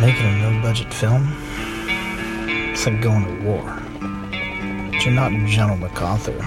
[0.00, 1.28] Making a no budget film?
[2.72, 3.78] It's like going to war.
[4.90, 6.38] But you're not General MacArthur.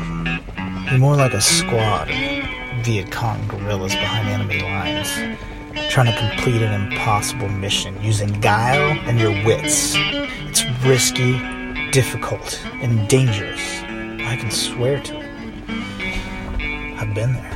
[0.89, 5.09] You're more like a squad of Viet Cong guerrillas behind enemy lines,
[5.89, 9.93] trying to complete an impossible mission using guile and your wits.
[9.95, 11.39] It's risky,
[11.91, 13.61] difficult, and dangerous.
[14.27, 15.25] I can swear to it.
[16.99, 17.54] I've been there.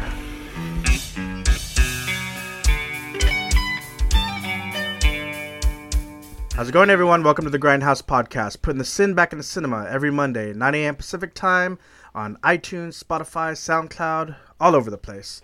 [6.59, 7.23] How's it going, everyone?
[7.23, 10.75] Welcome to the Grindhouse Podcast, putting the sin back in the cinema every Monday, 9
[10.75, 10.97] a.m.
[10.97, 11.79] Pacific Time
[12.13, 15.41] on iTunes, Spotify, SoundCloud, all over the place.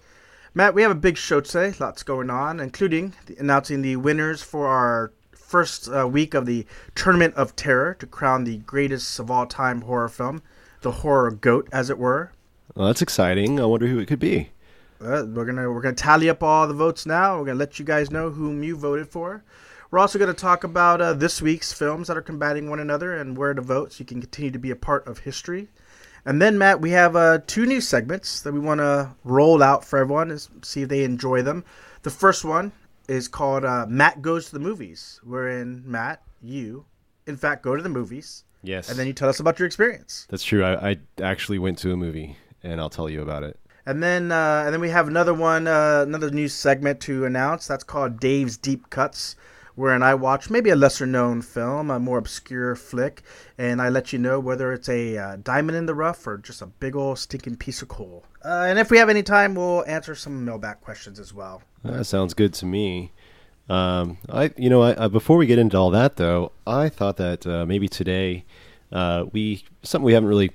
[0.54, 4.44] Matt, we have a big show today, lots going on, including the, announcing the winners
[4.44, 6.66] for our first uh, week of the
[6.96, 10.42] Tournament of Terror to crown the greatest of all time horror film,
[10.82, 12.34] the horror goat, as it were.
[12.76, 13.58] Well, that's exciting.
[13.58, 14.50] I wonder who it could be.
[15.00, 17.40] Uh, we're gonna we're gonna tally up all the votes now.
[17.40, 19.46] We're gonna let you guys know whom you voted for.
[19.96, 23.16] We're also going to talk about uh, this week's films that are combating one another
[23.16, 25.70] and where to vote so you can continue to be a part of history.
[26.26, 29.86] And then, Matt, we have uh, two new segments that we want to roll out
[29.86, 31.64] for everyone and see if they enjoy them.
[32.02, 32.74] The first one
[33.08, 36.84] is called uh, Matt Goes to the Movies, wherein Matt, you,
[37.26, 38.44] in fact, go to the movies.
[38.64, 38.90] Yes.
[38.90, 40.28] And then you tell us about your experience.
[40.30, 40.66] That's true.
[40.66, 43.58] I, I actually went to a movie, and I'll tell you about it.
[43.86, 47.66] And then, uh, and then we have another one, uh, another new segment to announce.
[47.66, 49.38] That's called Dave's Deep Cuts
[49.76, 53.22] wherein I watch maybe a lesser known film, a more obscure flick,
[53.58, 56.62] and I let you know whether it's a uh, diamond in the rough or just
[56.62, 58.26] a big old stinking piece of coal.
[58.44, 61.62] Uh, and if we have any time, we'll answer some mailback questions as well.
[61.84, 63.12] That sounds good to me.
[63.70, 67.48] Um, I, you know, I, before we get into all that though, I thought that
[67.48, 68.46] uh, maybe today
[68.92, 70.52] uh, we something we haven't really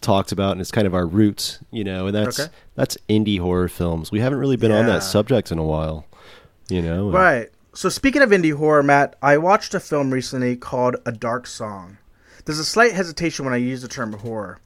[0.00, 2.52] talked about, and it's kind of our roots, you know, and that's okay.
[2.74, 4.10] that's indie horror films.
[4.10, 4.78] We haven't really been yeah.
[4.78, 6.06] on that subject in a while,
[6.68, 7.10] you know.
[7.10, 7.50] Right.
[7.74, 11.96] So speaking of indie horror, Matt, I watched a film recently called A Dark Song.
[12.44, 14.60] There's a slight hesitation when I use the term horror.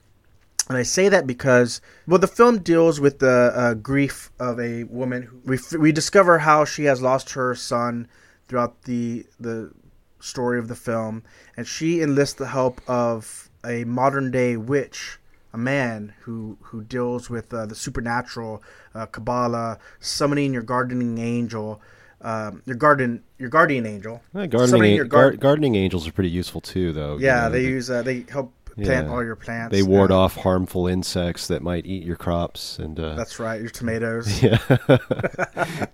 [0.68, 4.82] And I say that because, well, the film deals with the uh, grief of a
[4.84, 5.40] woman.
[5.44, 8.08] We, we discover how she has lost her son
[8.48, 9.70] throughout the, the
[10.18, 11.22] story of the film.
[11.56, 15.20] And she enlists the help of a modern day witch,
[15.52, 18.64] a man who, who deals with uh, the supernatural,
[18.96, 21.80] uh, Kabbalah, summoning your gardening angel,
[22.26, 24.20] um, your garden your guardian angel.
[24.34, 27.18] Yeah, gardening, gar- gar- gardening angels are pretty useful too, though.
[27.18, 29.12] Yeah, you know, they the, use uh, they help plant yeah.
[29.12, 29.70] all your plants.
[29.70, 33.70] They ward off harmful insects that might eat your crops, and uh, that's right, your
[33.70, 34.42] tomatoes.
[34.42, 34.58] Yeah,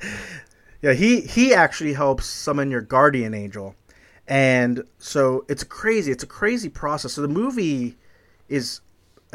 [0.80, 0.92] yeah.
[0.94, 3.74] He he actually helps summon your guardian angel,
[4.26, 7.12] and so it's crazy it's a crazy process.
[7.12, 7.98] So the movie
[8.48, 8.80] is,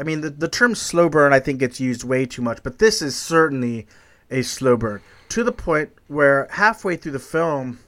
[0.00, 2.80] I mean, the the term slow burn I think gets used way too much, but
[2.80, 3.86] this is certainly
[4.32, 5.00] a slow burn
[5.30, 7.78] to the point where halfway through the film,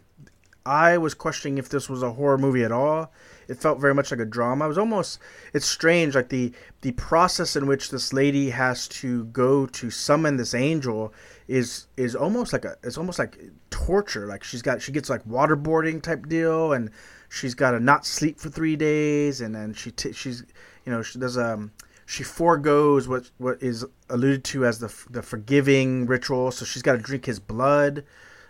[0.67, 3.13] I was questioning if this was a horror movie at all.
[3.49, 4.67] It felt very much like a drama.
[4.67, 5.19] It was almost
[5.53, 6.53] it's strange, like the
[6.83, 11.13] the process in which this lady has to go to summon this angel
[11.49, 13.39] is is almost like a it's almost like
[13.71, 14.27] torture.
[14.27, 16.91] Like she's got she gets like waterboarding type deal, and
[17.29, 20.45] she's got to not sleep for three days, and then she t- she's
[20.85, 21.73] you know she does um
[22.11, 26.51] she foregoes what what is alluded to as the the forgiving ritual.
[26.51, 28.03] So she's got to drink his blood.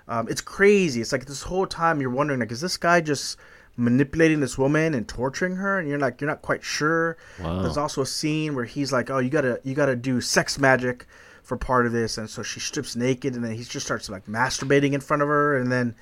[0.08, 1.02] Um, it's crazy.
[1.02, 3.36] It's like this whole time you're wondering like, is this guy just
[3.76, 5.78] manipulating this woman and torturing her?
[5.78, 7.18] And you're like, you're not quite sure.
[7.38, 7.60] Wow.
[7.60, 11.06] There's also a scene where he's like, oh, you gotta you gotta do sex magic
[11.42, 14.24] for part of this, and so she strips naked, and then he just starts like
[14.24, 15.94] masturbating in front of her, and then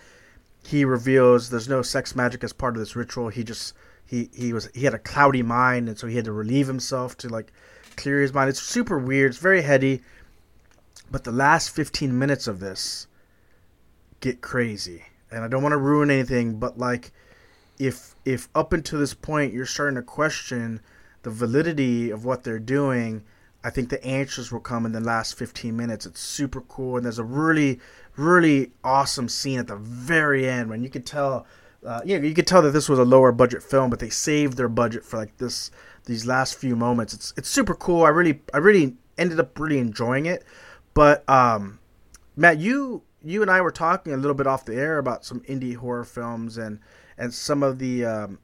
[0.62, 3.30] he reveals there's no sex magic as part of this ritual.
[3.30, 3.74] He just
[4.08, 7.16] he he was he had a cloudy mind, and so he had to relieve himself
[7.18, 7.52] to like
[7.96, 8.48] clear his mind.
[8.48, 9.32] It's super weird.
[9.32, 10.00] It's very heady,
[11.10, 13.06] but the last 15 minutes of this
[14.20, 17.12] get crazy, and I don't want to ruin anything, but like
[17.78, 20.80] if if up until this point you're starting to question
[21.22, 23.22] the validity of what they're doing.
[23.62, 26.06] I think the answers will come in the last 15 minutes.
[26.06, 27.80] It's super cool, and there's a really,
[28.16, 31.44] really awesome scene at the very end when you can tell
[31.86, 34.56] uh, yeah, you could tell that this was a lower budget film, but they saved
[34.56, 35.70] their budget for like this
[36.06, 37.12] these last few moments.
[37.12, 38.04] It's it's super cool.
[38.04, 40.44] I really I really ended up really enjoying it.
[40.94, 41.78] But um,
[42.36, 45.40] Matt, you you and I were talking a little bit off the air about some
[45.40, 46.80] indie horror films and
[47.16, 48.38] and some of the um,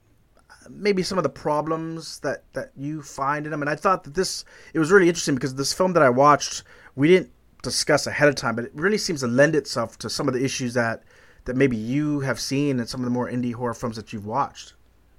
[0.71, 3.63] maybe some of the problems that that you find in them.
[3.63, 6.63] And I thought that this it was really interesting because this film that I watched
[6.95, 7.33] we didn't
[7.63, 10.45] discuss ahead of time, but it really seems to lend itself to some of the
[10.45, 11.03] issues that
[11.45, 14.27] that maybe you have seen in some of the more indie horror films that you've
[14.27, 14.75] watched?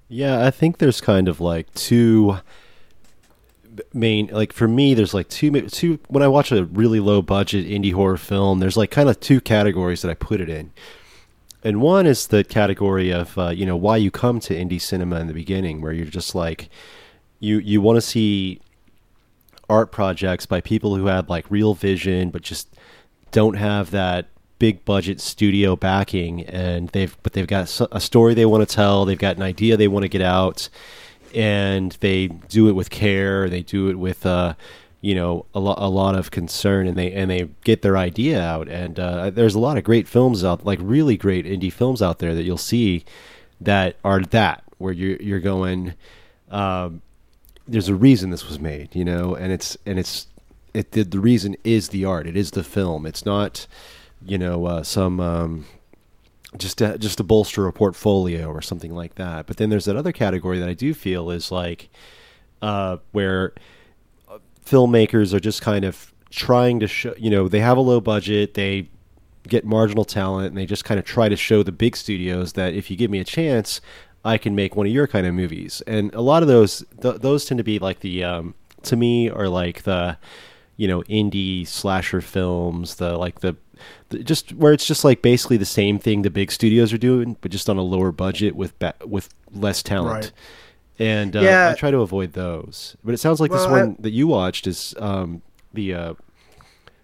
[0.08, 2.38] Yeah, I think there's kind of like two
[3.92, 7.66] main like for me there's like two two when I watch a really low budget
[7.66, 10.72] indie horror film there's like kind of two categories that I put it in.
[11.62, 15.18] and one is the category of uh, you know why you come to indie cinema
[15.20, 16.70] in the beginning, where you're just like
[17.40, 18.60] you you want to see
[19.68, 22.68] art projects by people who had like real vision, but just
[23.32, 24.28] don't have that
[24.58, 29.04] big budget studio backing, and they've but they've got a story they want to tell,
[29.04, 30.68] they've got an idea they want to get out,
[31.34, 34.24] and they do it with care, they do it with.
[34.26, 34.54] Uh,
[35.06, 38.42] you know a, lo- a lot of concern and they and they get their idea
[38.42, 42.02] out and uh, there's a lot of great films out like really great indie films
[42.02, 43.04] out there that you'll see
[43.60, 45.94] that are that where you're you're going
[46.50, 47.02] um,
[47.68, 50.26] there's a reason this was made you know and it's and it's
[50.74, 53.66] it the, the reason is the art it is the film it's not
[54.24, 55.66] you know uh, some um,
[56.56, 59.96] just to, just to bolster a portfolio or something like that but then there's that
[59.96, 61.88] other category that I do feel is like
[62.62, 63.52] uh, where
[64.64, 68.54] filmmakers are just kind of trying to show, you know, they have a low budget,
[68.54, 68.88] they
[69.48, 72.74] get marginal talent, and they just kind of try to show the big studios that
[72.74, 73.80] if you give me a chance,
[74.24, 75.82] I can make one of your kind of movies.
[75.86, 79.30] And a lot of those, th- those tend to be like the, um, to me,
[79.30, 80.18] are like the,
[80.76, 83.56] you know, indie slasher films, the like the,
[84.22, 87.50] just where it's just like basically the same thing the big studios are doing, but
[87.50, 90.24] just on a lower budget with ba- with less talent.
[90.24, 90.32] Right
[90.98, 91.70] and uh, yeah.
[91.70, 92.96] I try to avoid those.
[93.04, 95.42] But it sounds like well, this one I, that you watched is um,
[95.72, 96.14] the uh,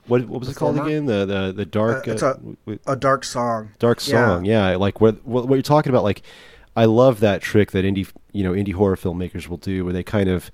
[0.06, 1.06] what what was it called again?
[1.06, 2.08] The the the dark.
[2.08, 2.38] Uh, it's a,
[2.86, 3.70] a dark song.
[3.78, 4.70] Dark song, yeah.
[4.70, 6.04] yeah like what, what what you're talking about.
[6.04, 6.22] Like,
[6.74, 10.02] I love that trick that indie you know indie horror filmmakers will do, where they
[10.02, 10.50] kind of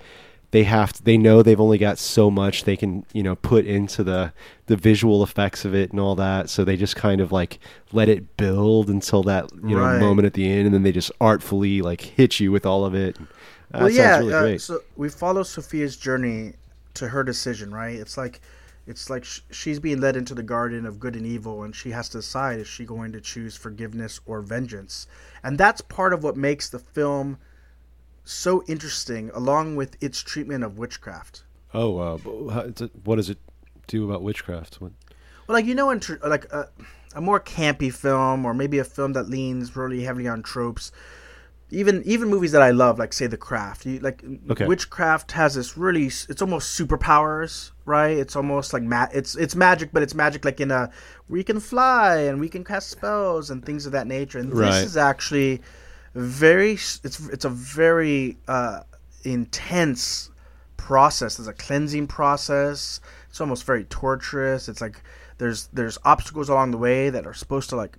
[0.50, 3.66] they have to, they know they've only got so much they can you know put
[3.66, 4.32] into the
[4.66, 6.48] the visual effects of it and all that.
[6.48, 7.58] So they just kind of like
[7.92, 10.00] let it build until that you know right.
[10.00, 12.94] moment at the end and then they just artfully like hit you with all of
[12.94, 13.16] it.
[13.70, 16.54] That well yeah really uh, so we follow sophia's journey
[16.94, 17.96] to her decision right?
[17.96, 18.40] It's like
[18.86, 21.90] it's like sh- she's being led into the garden of good and evil and she
[21.90, 25.06] has to decide is she going to choose forgiveness or vengeance?
[25.42, 27.38] And that's part of what makes the film
[28.28, 31.44] so interesting, along with its treatment of witchcraft.
[31.72, 32.16] Oh, uh,
[33.04, 33.38] what does it
[33.86, 34.80] do about witchcraft?
[34.80, 34.92] What?
[35.46, 36.68] Well, like you know, in tr- like a,
[37.14, 40.92] a more campy film, or maybe a film that leans really heavily on tropes.
[41.70, 44.66] Even even movies that I love, like say The Craft, you, like okay.
[44.66, 48.16] Witchcraft has this really, it's almost superpowers, right?
[48.16, 50.90] It's almost like ma- it's it's magic, but it's magic like in a
[51.28, 54.38] we can fly and we can cast spells and things of that nature.
[54.38, 54.70] And right.
[54.70, 55.60] this is actually
[56.14, 58.80] very it's it's a very uh,
[59.24, 60.30] intense
[60.76, 61.36] process.
[61.36, 63.00] There's a cleansing process.
[63.28, 64.68] It's almost very torturous.
[64.68, 65.02] It's like
[65.38, 67.98] there's there's obstacles along the way that are supposed to like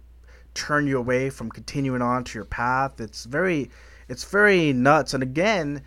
[0.53, 2.99] turn you away from continuing on to your path.
[2.99, 3.69] It's very
[4.07, 5.13] it's very nuts.
[5.13, 5.83] And again,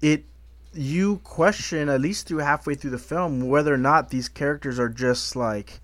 [0.00, 0.24] it
[0.72, 4.90] you question at least through halfway through the film whether or not these characters are
[4.90, 5.80] just like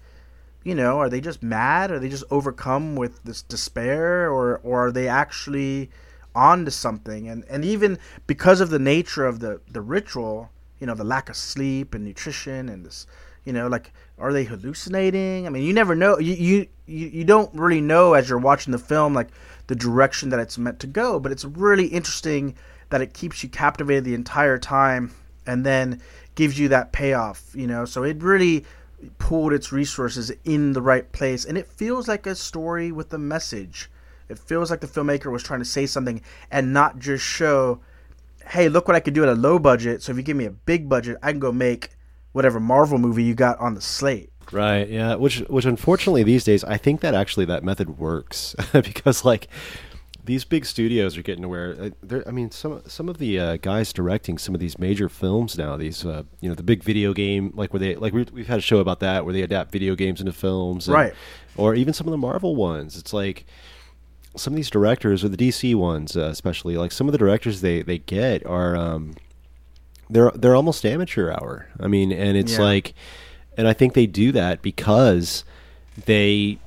[0.65, 1.91] you know, are they just mad?
[1.91, 5.91] Are they just overcome with this despair, or or are they actually
[6.35, 7.29] on to something?
[7.29, 10.51] And and even because of the nature of the the ritual,
[10.81, 13.07] you know, the lack of sleep and nutrition and this,
[13.45, 15.47] you know, like are they hallucinating?
[15.47, 16.19] I mean, you never know.
[16.19, 19.29] You you you, you don't really know as you're watching the film like
[19.67, 21.19] the direction that it's meant to go.
[21.19, 22.55] But it's really interesting
[22.91, 25.13] that it keeps you captivated the entire time,
[25.47, 26.01] and then
[26.37, 27.51] gives you that payoff.
[27.55, 28.65] You know, so it really
[29.19, 31.45] pulled its resources in the right place.
[31.45, 33.91] And it feels like a story with a message.
[34.29, 37.81] It feels like the filmmaker was trying to say something and not just show
[38.45, 40.03] hey look what i could do at a low budget.
[40.03, 41.91] So if you give me a big budget i can go make
[42.33, 44.31] whatever marvel movie you got on the slate.
[44.51, 44.89] Right.
[44.89, 45.15] Yeah.
[45.15, 49.49] Which which unfortunately these days i think that actually that method works because like
[50.25, 51.93] these big studios are getting aware.
[52.11, 55.59] Uh, I mean, some some of the uh, guys directing some of these major films
[55.59, 55.77] now.
[55.77, 58.59] These, uh, you know, the big video game, like where they, like we, have had
[58.59, 61.15] a show about that, where they adapt video games into films, and, right?
[61.57, 62.97] Or even some of the Marvel ones.
[62.97, 63.47] It's like
[64.37, 67.61] some of these directors, or the DC ones, uh, especially, like some of the directors
[67.61, 69.17] they they get are, um,
[70.09, 71.67] they're they're almost amateur hour.
[71.81, 72.63] I mean, and it's yeah.
[72.63, 72.95] like,
[73.57, 75.45] and I think they do that because
[76.07, 76.59] they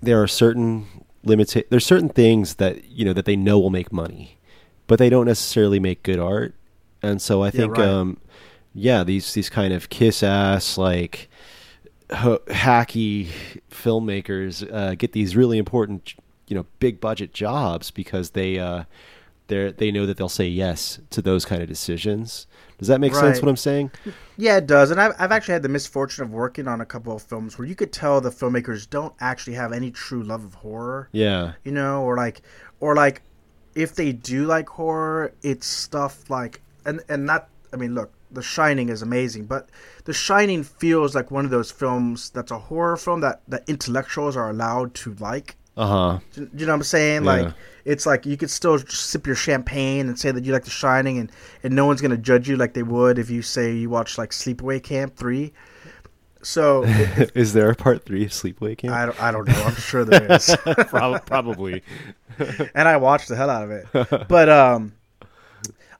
[0.00, 0.86] there are certain
[1.24, 1.66] limit.
[1.70, 4.38] There's certain things that you know that they know will make money,
[4.86, 6.54] but they don't necessarily make good art.
[7.02, 7.92] And so I think, yeah, right.
[7.92, 8.18] um,
[8.74, 11.28] yeah, these these kind of kiss ass like
[12.10, 13.28] hacky
[13.70, 16.14] filmmakers uh, get these really important,
[16.46, 18.84] you know, big budget jobs because they uh,
[19.48, 22.46] they they know that they'll say yes to those kind of decisions.
[22.82, 23.20] Does that make right.
[23.20, 23.40] sense?
[23.40, 23.92] What I'm saying?
[24.36, 24.90] Yeah, it does.
[24.90, 27.64] And I've I've actually had the misfortune of working on a couple of films where
[27.64, 31.08] you could tell the filmmakers don't actually have any true love of horror.
[31.12, 31.52] Yeah.
[31.62, 32.42] You know, or like,
[32.80, 33.22] or like,
[33.76, 37.50] if they do like horror, it's stuff like, and and not.
[37.72, 39.68] I mean, look, The Shining is amazing, but
[40.02, 44.36] The Shining feels like one of those films that's a horror film that that intellectuals
[44.36, 46.18] are allowed to like Uh huh.
[46.34, 47.24] Do you know what I'm saying?
[47.24, 47.30] Yeah.
[47.30, 50.70] Like it's like you could still sip your champagne and say that you like The
[50.70, 53.90] Shining, and and no one's gonna judge you like they would if you say you
[53.90, 55.52] watch like Sleepaway Camp three.
[56.42, 56.82] So
[57.34, 58.94] Is there a part three of Sleepaway Camp?
[58.94, 59.62] I don't I don't know.
[59.64, 60.54] I'm sure there is,
[60.88, 61.82] probably.
[62.74, 64.28] and I watched the hell out of it.
[64.28, 64.92] But um,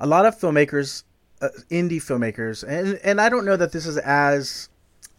[0.00, 1.04] a lot of filmmakers,
[1.40, 4.68] uh, indie filmmakers, and and I don't know that this is as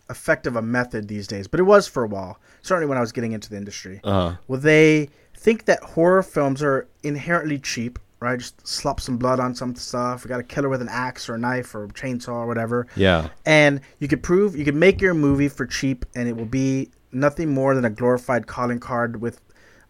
[0.09, 2.39] effective a method these days, but it was for a while.
[2.61, 4.01] Certainly when I was getting into the industry.
[4.03, 4.35] Uh-huh.
[4.47, 8.39] Well, they think that horror films are inherently cheap, right?
[8.39, 10.23] Just slop some blood on some stuff.
[10.23, 12.87] We got a killer with an axe or a knife or a chainsaw or whatever.
[12.95, 13.29] yeah.
[13.45, 16.89] And you could prove, you could make your movie for cheap and it will be
[17.11, 19.41] nothing more than a glorified calling card with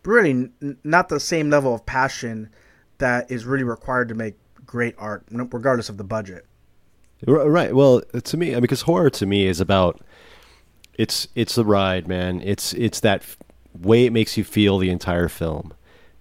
[0.03, 2.49] really n- not the same level of passion
[2.97, 6.45] that is really required to make great art, regardless of the budget.
[7.27, 7.73] Right.
[7.75, 10.01] Well, to me, I mean, because horror to me is about
[10.95, 12.41] it's it's the ride, man.
[12.41, 13.23] It's it's that
[13.79, 15.73] way it makes you feel the entire film,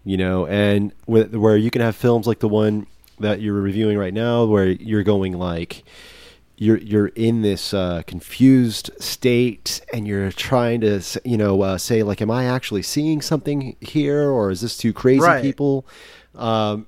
[0.05, 0.47] you know.
[0.47, 2.87] And wh- where you can have films like the one
[3.21, 5.85] that you're reviewing right now, where you're going like
[6.57, 12.03] you're you're in this uh, confused state, and you're trying to you know uh, say
[12.03, 15.43] like, am I actually seeing something here, or is this two crazy Right.
[15.43, 15.85] people?
[16.35, 16.87] Um,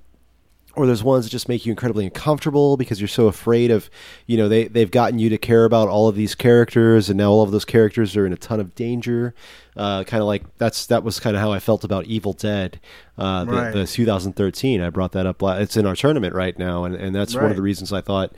[0.76, 3.88] or there's ones that just make you incredibly uncomfortable because you're so afraid of,
[4.26, 7.30] you know, they they've gotten you to care about all of these characters, and now
[7.30, 9.34] all of those characters are in a ton of danger.
[9.76, 12.80] Uh, kind of like that's that was kind of how I felt about Evil Dead,
[13.18, 13.72] uh, the, Right.
[13.72, 14.80] the 2013.
[14.80, 15.42] I brought that up.
[15.42, 18.32] It's in our tournament right now, and and that's one of the reasons I thought,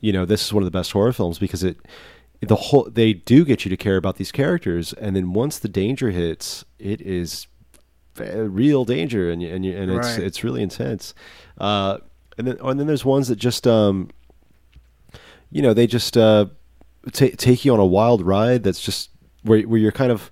[0.00, 1.78] you know, this is one of the best horror films because it.
[2.44, 5.68] The whole they do get you to care about these characters, and then once the
[5.68, 7.46] danger hits, it is
[8.18, 10.18] real danger, and and and it's Right.
[10.26, 11.14] it's really intense.
[11.58, 11.98] Uh,
[12.38, 14.08] and then and then there's ones that just um,
[15.50, 16.46] you know, they just uh,
[17.12, 18.62] ta take you on a wild ride.
[18.62, 19.10] That's just
[19.42, 20.30] where where you're kind of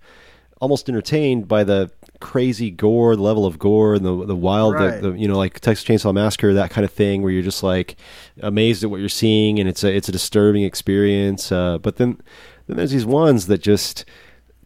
[0.60, 5.00] almost entertained by the crazy gore, the level of gore, and the the wild, Right.
[5.00, 7.62] the, the you know, like Texas Chainsaw Massacre, that kind of thing, where you're just
[7.62, 7.96] like
[8.42, 11.50] amazed at what you're seeing, and it's a it's a disturbing experience.
[11.52, 12.20] Uh, but then
[12.66, 14.04] then there's these ones that just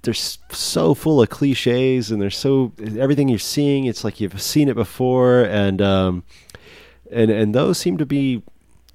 [0.05, 4.69] they're so full of cliches and they're so everything you're seeing it's like you've seen
[4.69, 6.23] it before and um
[7.11, 8.43] and and those seem to be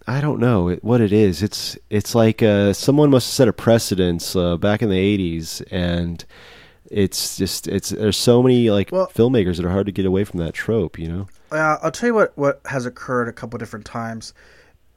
[0.07, 1.43] I don't know what it is.
[1.43, 5.61] It's it's like uh, someone must have set a precedence uh, back in the '80s,
[5.69, 6.25] and
[6.89, 10.23] it's just it's there's so many like Well- filmmakers that are hard to get away
[10.23, 10.97] from that trope.
[10.97, 11.27] You know?
[11.51, 14.33] Uh, I'll tell you what, what has occurred a couple different times.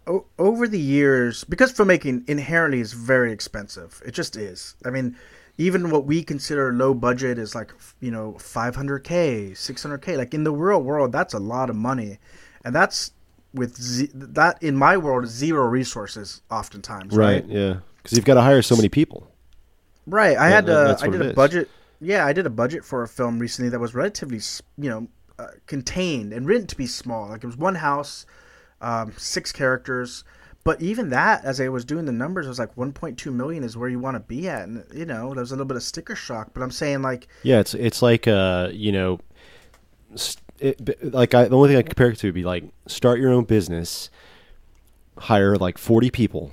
[0.06, 4.76] O- over the years, because filmmaking inherently is very expensive, it just is.
[4.86, 5.14] I mean,
[5.58, 10.16] even what we consider low budget is like, you know, 500K, 600K.
[10.16, 12.18] Like in the real world, that's a lot of money.
[12.64, 13.12] And that's
[13.54, 17.44] with ze- that in my world zero resources oftentimes, right?
[17.46, 17.76] Yeah.
[18.02, 19.30] Because you've got to hire so many people.
[20.06, 20.36] Right.
[20.36, 21.70] I had that- uh, I did a budget.
[22.00, 24.40] Yeah, I did a budget for a film recently that was relatively,
[24.76, 25.06] you know,
[25.38, 27.28] uh, contained and written to be small.
[27.28, 28.26] Like it was one house,
[28.80, 30.24] um, six characters.
[30.64, 33.76] But even that, as I was doing the numbers, I was like 1.2 million is
[33.76, 35.82] where you want to be at, and you know, there was a little bit of
[35.82, 36.50] sticker shock.
[36.54, 39.18] But I'm saying like, Yeah, it's it's like uh, you know,
[40.60, 43.32] it, like I, the only thing I compare it to would be like start your
[43.32, 44.08] own business,
[45.18, 46.52] hire like forty people,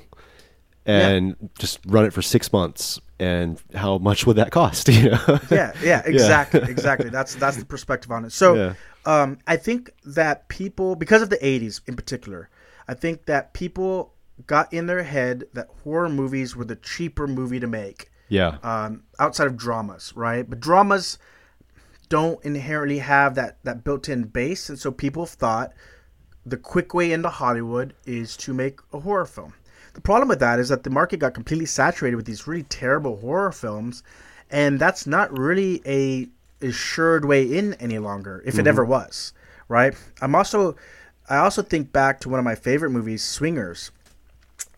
[0.86, 3.00] and just run it for six months.
[3.20, 4.88] And how much would that cost?
[4.88, 5.40] You know?
[5.52, 7.10] yeah, yeah, exactly, exactly.
[7.10, 8.32] That's that's the perspective on it.
[8.32, 8.74] So, Yeah.
[9.06, 12.50] um, I think that people, because of the '80s in particular,
[12.90, 14.14] I think that people
[14.48, 19.04] got in their head that horror movies were the cheaper movie to make, yeah, um,
[19.20, 20.50] outside of dramas, right?
[20.50, 21.20] But dramas
[22.10, 25.72] don't inherently have that that built-in base, and so people thought
[26.48, 29.54] the quick way into Hollywood is to make a horror film.
[29.94, 33.18] The problem with that is that the market got completely saturated with these really terrible
[33.18, 34.02] horror films,
[34.50, 36.28] and that's not really a
[36.66, 39.34] assured way in any longer, if it ever was.
[39.68, 39.94] Right?
[40.22, 40.76] I'm also,
[41.30, 43.92] I also think back to one of my favorite movies, Swingers.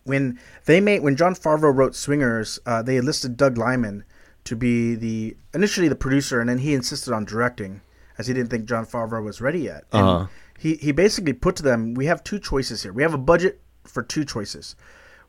[0.04, 4.04] When they made, when Jon Favreau wrote Swingers, uh, they enlisted Doug Liman
[4.44, 7.80] to be the initially the producer, and then he insisted on directing,
[8.18, 9.84] as he didn't think Jon Favreau was ready yet.
[9.92, 10.26] And Uh-huh.
[10.58, 12.92] he he basically put to them, we have two choices here.
[12.92, 14.74] We have a budget for two choices.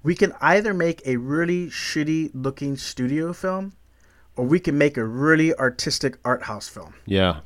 [0.02, 3.74] We can either make a really shitty looking studio film,
[4.36, 6.96] or we can make a really artistic art house film.
[7.06, 7.42] yeah,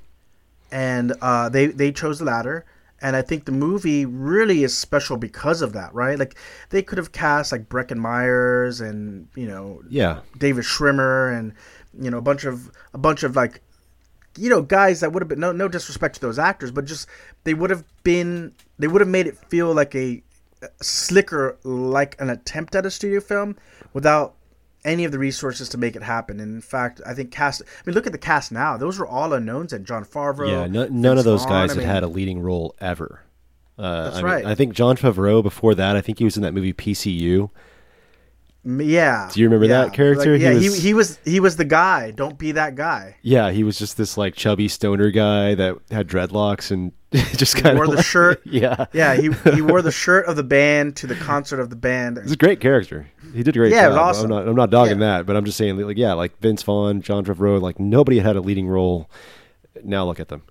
[0.72, 2.66] And uh, they they chose the latter.
[3.02, 6.18] And I think the movie really is special because of that, right?
[6.18, 6.36] Like
[6.70, 11.54] they could have cast like Breckin Myers and you know yeah, David Schwimmer and
[12.00, 13.62] you know a bunch of a bunch of like
[14.38, 17.08] you know guys that would have been no no disrespect to those actors, but just
[17.44, 20.24] they would have been they would have made it feel like a,
[20.64, 23.56] a slicker like an attempt at a studio film
[23.94, 24.37] without
[24.86, 26.40] any of the resources to make it happen.
[26.40, 27.62] And in fact, I think cast.
[27.62, 29.74] I mean, look at the cast now; those were all unknowns.
[29.74, 30.50] And Jon Favreau.
[30.50, 33.22] Yeah, no, none of those guys I had mean, had a leading role ever.
[33.78, 34.46] Uh, That's I mean, right.
[34.46, 37.50] I think Jon Favreau before that, I think he was in that movie PCU.
[38.66, 39.30] Yeah.
[39.32, 39.84] Do you remember yeah.
[39.84, 40.32] that character?
[40.34, 42.12] Like, He yeah, was- he, he was he was the guy.
[42.12, 43.16] Don't be that guy.
[43.22, 46.92] Yeah, he was just this like chubby stoner guy that had dreadlocks and
[47.38, 48.42] just kind wore of the shirt.
[48.46, 51.76] Yeah, Yeah, he he wore the shirt of the band to the concert of the
[51.76, 52.20] band.
[52.22, 53.08] He's a great character.
[53.34, 54.26] He did a great Yeah, it was awesome.
[54.26, 55.18] I'm not, I'm not dogging Yeah.
[55.18, 58.36] that, but I'm just saying, like, yeah, like Vince Vaughn, Jon Favreau, like nobody had
[58.36, 59.10] a leading role.
[59.84, 60.44] Now look at them.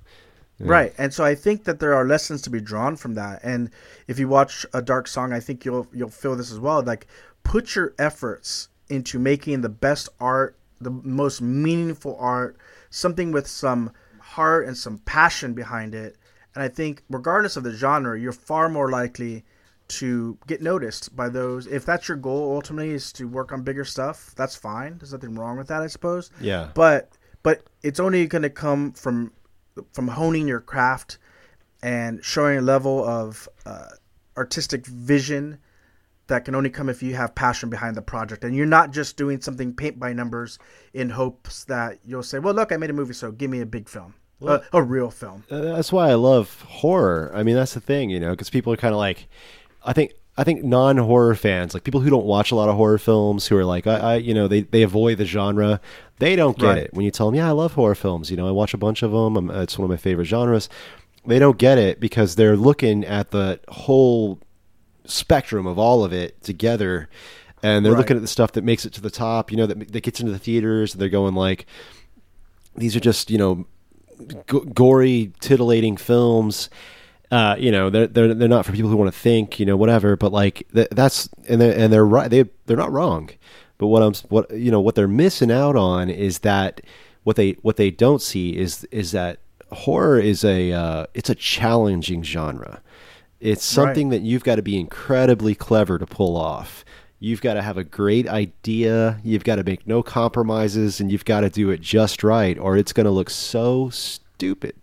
[0.59, 0.67] Yeah.
[0.71, 3.41] Right, and so I think that there are lessons to be drawn from that.
[3.43, 3.69] And
[4.09, 6.83] if you watch a dark song, I think you'll you'll feel this as well.
[6.83, 7.07] Like,
[7.43, 12.57] put your efforts into making the best art, the most meaningful art,
[12.89, 16.17] something with some heart and some passion behind it.
[16.57, 19.45] And I think, regardless of the genre, you're far more likely
[19.89, 21.67] to get noticed by those.
[21.67, 24.33] If that's your goal, ultimately, is to work on bigger stuff.
[24.37, 24.97] That's fine.
[24.99, 26.71] There's nothing wrong with that, I suppose Yeah.
[26.75, 27.13] but
[27.45, 29.33] but it's only going to come from
[29.93, 31.19] from honing your craft
[31.83, 33.91] and showing a level of uh,
[34.37, 35.59] artistic vision
[36.29, 39.17] that can only come if you have passion behind the project and you're not just
[39.17, 40.59] doing something paint by numbers
[40.95, 43.67] in hopes that you'll say well look i made a movie so give me a
[43.67, 47.31] big film a, a real film Uh, that's why I love horror.
[47.35, 49.29] I mean, that's the thing, you know, because people are kind of like,
[49.85, 52.99] I think, I think non-horror fans, like people who don't watch a lot of horror
[52.99, 55.81] films, who are like, I, I you know, they they avoid the genre.
[56.19, 56.79] They don't get Right.
[56.79, 58.31] it when you tell them, yeah, I love horror films.
[58.31, 59.37] You know, I watch a bunch of them.
[59.37, 60.69] I'm, it's one of my favorite genres.
[61.27, 64.39] They don't get it because they're looking at the whole
[65.07, 67.09] spectrum of all of it together
[67.63, 67.99] and they're Right.
[67.99, 70.21] looking at the stuff that makes it to the top you know that, that gets
[70.21, 71.67] into the theaters And they're going like
[72.77, 73.67] these are just you know
[74.49, 76.71] g- gory titillating films
[77.31, 79.77] uh, you know they're, they're they're not for people who want to think you know
[79.77, 83.31] whatever but like th- that's and they're, and they're right they they're not wrong.
[83.79, 86.81] But what I'm what you know what they're missing out on is that
[87.25, 89.41] what they what they don't see is is that
[89.73, 92.81] horror is a uh, it's a challenging genre.
[93.41, 96.85] It's something that you've got to be incredibly clever to pull off.
[97.19, 99.19] You've got to have a great idea.
[99.25, 102.77] You've got to make no compromises, and you've got to do it just right, or
[102.77, 104.75] it's going to look so stupid.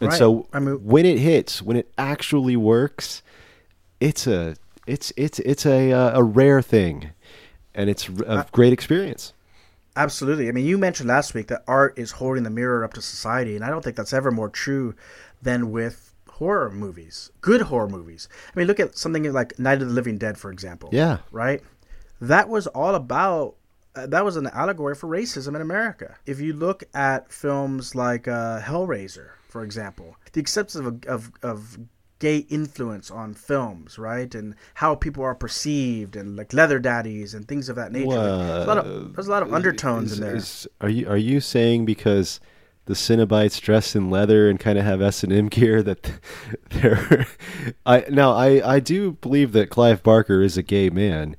[0.00, 0.18] And Right.
[0.18, 3.22] so, I mean- when it hits, when it actually works,
[4.00, 7.10] it's a it's it's it's a uh, a rare thing,
[7.74, 9.32] and it's a great experience.
[9.96, 10.48] Absolutely.
[10.48, 13.56] I mean, you mentioned last week that art is holding the mirror up to society,
[13.56, 14.94] and I don't think that's ever more true
[15.42, 18.28] than with horror movies, good horror movies.
[18.54, 20.90] I mean, look at something like Night of the Living Dead, for example.
[20.92, 21.18] Yeah.
[21.30, 21.62] Right?
[22.20, 23.56] That was all about.
[23.94, 26.16] Uh, that was an allegory for racism in America.
[26.26, 31.78] If you look at films like uh, Hellraiser, for example, the acceptance of, of, of
[32.18, 37.48] gay influence on films, right, and how people are perceived, and like leather daddies and
[37.48, 38.10] things of that nature.
[38.10, 40.36] there's, a lot of, there's a lot of undertones Is- in there.
[40.36, 42.38] is- are you are you saying because
[42.86, 46.10] the Cenobites dress in leather and kind of have S and M gear that
[46.70, 47.26] they're?
[47.84, 51.36] I now I I do believe that Clive Barker is a gay man.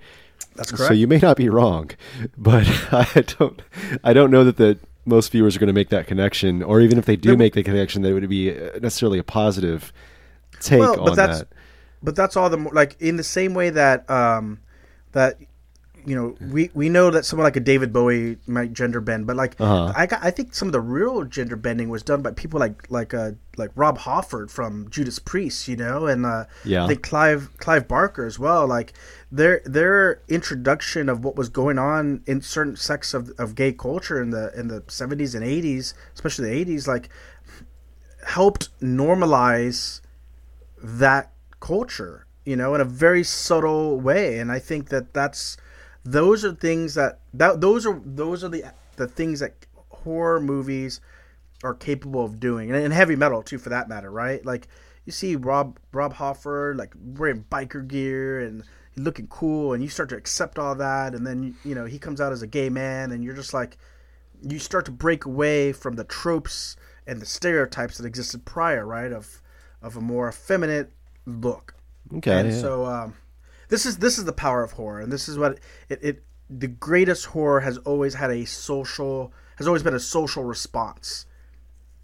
[0.55, 0.87] That's correct.
[0.87, 1.91] So you may not be wrong,
[2.37, 3.61] but I don't
[4.03, 6.97] I don't know that the most viewers are going to make that connection, or even
[6.97, 9.93] if they do There- make the connection, that it would be uh, necessarily a positive
[10.59, 11.47] take Well, but on that's- that.
[12.03, 14.59] but that's all the more like in the same way that um
[15.13, 15.37] that
[16.07, 19.35] you know we we know that someone like a David Bowie might gender bend, but
[19.35, 19.91] like Uh-huh.
[19.93, 22.89] I got, I think some of the real gender bending was done by people like
[22.89, 26.85] like uh like Rob Halford from Judas Priest, you know, and uh Yeah.
[26.85, 28.65] I think Clive Clive Barker as well.
[28.65, 28.93] Like
[29.29, 34.21] their their introduction of what was going on in certain sects of, of gay culture
[34.21, 37.09] in the in the seventies and eighties, especially the eighties, like
[38.27, 39.99] helped normalize
[40.81, 44.39] that culture, you know, in a very subtle way.
[44.39, 45.57] And I think that that's
[46.11, 48.63] those are things that that those are those are the
[48.95, 49.53] the things that
[49.89, 51.01] horror movies
[51.63, 54.45] are capable of doing, and, and heavy metal too, for that matter, right?
[54.45, 54.67] Like
[55.05, 58.63] you see Rob Rob Halford like wearing biker gear and
[58.95, 62.21] looking cool, and you start to accept all that, and then you know he comes
[62.21, 63.77] out as a gay man, and you're just like
[64.41, 69.11] you start to break away from the tropes and the stereotypes that existed prior, right?
[69.11, 69.41] Of
[69.81, 70.89] of a more effeminate
[71.25, 71.75] look.
[72.15, 72.61] Okay, and yeah.
[72.61, 73.13] so um,
[73.69, 76.67] this is this is the power of horror, and this is what it, it the
[76.67, 81.25] greatest horror has always had a social has always been a social response.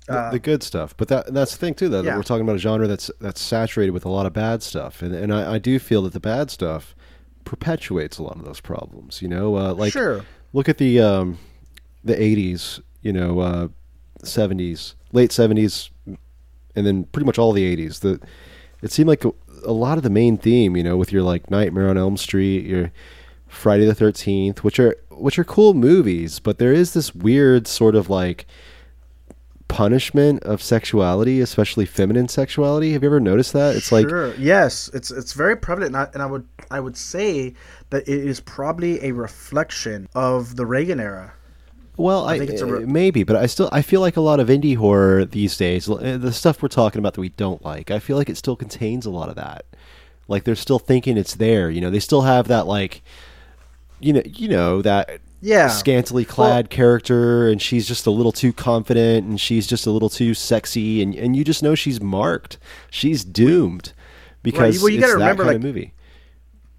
[0.08, 0.96] the, the good stuff.
[0.98, 1.88] But that that's the thing too.
[1.90, 2.16] That Uh, Yeah.
[2.18, 5.14] we're talking about a genre that's that's saturated with a lot of bad stuff, and
[5.16, 6.96] and I, I do feel that the bad stuff
[7.46, 9.22] perpetuates a lot of those problems.
[9.22, 10.26] You know, uh, like Sure.
[10.54, 11.38] look at the um,
[12.04, 13.68] the eighties, you know, uh,
[14.24, 15.90] seventies, late seventies,
[16.76, 18.00] and then pretty much all the eighties.
[18.00, 18.20] The
[18.82, 19.32] it seemed like a,
[19.66, 22.66] a lot of the main theme, you know, with your like Nightmare on Elm Street,
[22.66, 22.92] your
[23.48, 27.96] Friday the Thirteenth, which are which are cool movies, but there is this weird sort
[27.96, 28.46] of like
[29.68, 32.94] punishment of sexuality, especially feminine sexuality.
[32.94, 33.76] Have you ever noticed that?
[33.76, 34.06] It's like
[34.38, 37.54] yes, it's it's very prevalent, and I, and I would I would say
[37.90, 41.34] that it is probably a reflection of the Reagan era.
[41.96, 44.40] Well, I, think it's a re- maybe, but I still I feel like a lot
[44.40, 47.92] of indie horror these days, uh, the stuff we're talking about that we don't like,
[47.92, 49.66] I feel like it still contains a lot of that.
[50.28, 51.90] Like they're still thinking it's there, you know.
[51.92, 53.04] They still have that like,
[54.00, 55.68] you know, you know that Yeah.
[55.68, 60.10] scantily clad character, and she's just a little too confident, and she's just a little
[60.10, 62.58] too sexy, and and you just know she's marked,
[62.90, 63.94] she's doomed
[64.42, 65.94] because well, you it's gotta that remember, kind of like- movie.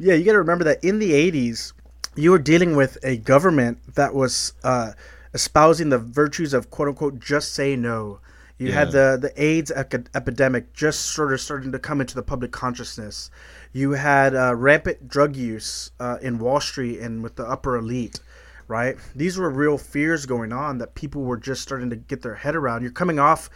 [0.01, 1.73] Yeah, you got to remember that in the 80s,
[2.17, 4.93] you were dealing with a government that was uh,
[5.33, 8.21] espousing the virtues of quote unquote just say no.
[8.57, 12.23] You had the, the AIDS eca- epidemic just sort of starting to come into the
[12.23, 13.29] public consciousness.
[13.73, 18.21] You had uh, rampant drug use uh, in Wall Street and with the upper elite,
[18.69, 18.97] right?
[19.15, 22.55] These were real fears going on that people were just starting to get their head
[22.55, 22.83] around.
[22.83, 23.51] You're coming off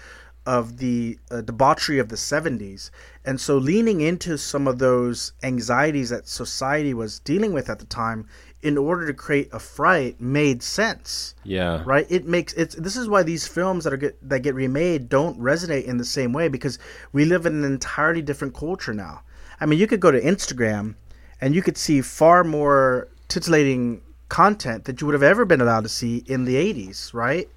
[0.49, 2.91] of the uh, debauchery of the 70s.
[3.23, 7.85] And so leaning into some of those anxieties that society was dealing with at the
[7.85, 8.27] time
[8.63, 11.35] in order to create a fright made sense.
[11.45, 12.07] Yeah, Right?
[12.09, 15.39] It makes it's this is why these films that are get that get remade don't
[15.39, 16.79] resonate in the same way because
[17.13, 19.23] we live in an entirely different culture now.
[19.61, 20.95] I mean, you could go to Instagram
[21.41, 25.83] and you could see far more titillating content that you would have ever been allowed
[25.83, 27.49] to see in the 80s, right?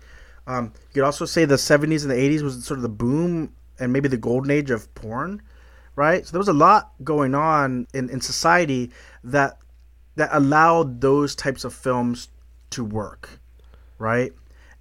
[0.48, 3.54] Um, you could also say the 70s and the 80s was sort of the boom
[3.80, 5.42] and maybe the golden age of porn,
[5.96, 6.26] right?
[6.26, 8.92] So there was a lot going on in, in society
[9.24, 9.58] that
[10.16, 12.30] that allowed those types of films
[12.72, 13.40] to work,
[13.98, 14.34] right?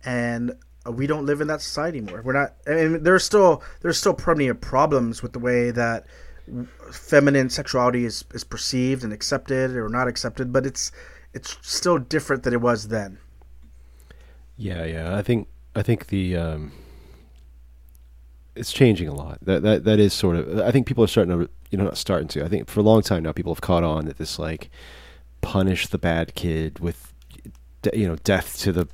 [0.04, 0.52] And
[0.86, 2.22] uh, we don't live in that society anymore.
[2.24, 2.54] We're not.
[2.66, 6.06] I mean, there's still there's still plenty of problems with the way that
[6.90, 10.90] feminine sexuality is, is perceived and accepted or not accepted, but it's
[11.32, 13.18] it's still different than it was then.
[14.56, 15.16] Yeah, yeah.
[15.16, 16.72] I think I think the um,
[18.54, 19.38] it's changing a lot.
[19.42, 20.60] That that that is sort of.
[20.60, 22.44] I think people are starting to, you know, not starting to.
[22.44, 24.70] I think for a long time now, people have caught on that this like
[25.40, 27.12] punish the bad kid with,
[27.92, 28.88] you know, death to the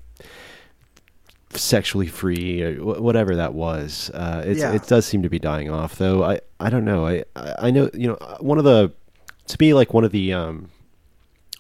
[1.51, 4.11] sexually free or whatever that was.
[4.13, 4.73] Uh, it's, Yeah.
[4.73, 6.23] It does seem to be dying off, though.
[6.23, 7.07] I I don't know.
[7.07, 7.25] I
[7.59, 8.93] I know you know one of the
[9.49, 10.71] to me like one of the um,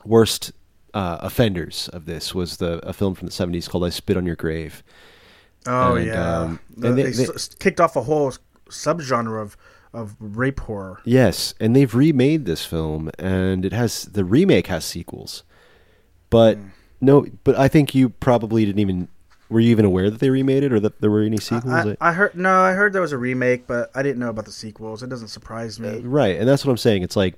[0.04, 0.52] worst
[0.94, 4.26] uh, offenders of this was the a film from the seventies called "I Spit on
[4.26, 4.82] Your Grave."
[5.66, 8.32] Oh And, yeah, um, and they, they- they- kicked off a whole
[8.68, 9.56] subgenre of
[9.96, 11.00] of rape horror.
[11.04, 15.42] Yes, and they've remade this film, and it has the remake has sequels,
[16.30, 16.68] but hmm.
[17.00, 19.08] no, but I think you probably didn't even
[19.48, 21.72] were you even aware that they remade it or that there were any sequels?
[21.72, 24.44] I, I heard no, I heard there was a remake, but I didn't know about
[24.44, 25.02] the sequels.
[25.02, 26.00] It doesn't surprise me.
[26.00, 27.02] right, and that's what I'm saying.
[27.02, 27.34] It's like,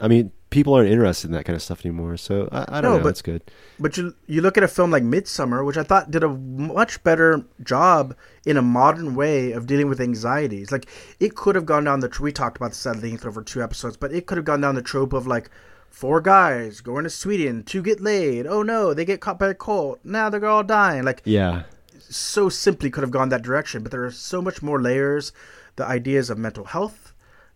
[0.00, 2.90] I mean, people aren't interested in that kind of stuff anymore, so I, I don't
[2.92, 3.02] No, know.
[3.04, 3.42] but- It's good.
[3.78, 7.02] But you you look at a film like Midsommar, which I thought did a much
[7.02, 8.14] better job
[8.46, 10.70] in a modern way of dealing with anxieties.
[10.72, 10.86] Like
[11.20, 13.96] it could have gone down the we talked about this at length over two episodes,
[13.96, 15.48] but it could have gone down the trope of like
[15.90, 18.46] four guys going to Sweden to get laid.
[18.46, 20.00] Oh no, they get caught by a cult.
[20.04, 21.04] Now they're all dying.
[21.04, 21.62] Like Yeah,
[21.98, 25.32] so simply could have gone that direction, but there are so much more layers.
[25.76, 27.12] The ideas of mental health,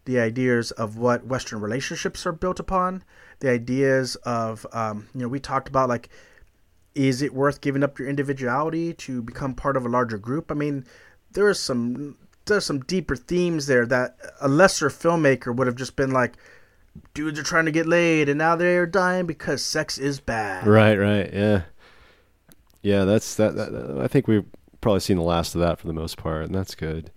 [0.08, 3.04] the ideas of what Western relationships are built upon,
[3.40, 6.08] the ideas of, um, you know, we talked about like,
[6.94, 10.50] is it worth giving up your individuality to become part of a larger group?
[10.50, 10.86] I mean,
[11.32, 12.16] there are some
[12.46, 16.38] there's some deeper themes there that a lesser filmmaker would have just been like,
[17.12, 20.66] dudes are trying to get laid and now they're dying because sex is bad.
[20.66, 21.64] right, right, yeah,
[22.80, 23.04] yeah.
[23.04, 23.72] That's that, that.
[23.72, 24.46] that- I think we've
[24.80, 27.10] probably seen the last of that for the most part, and that's good.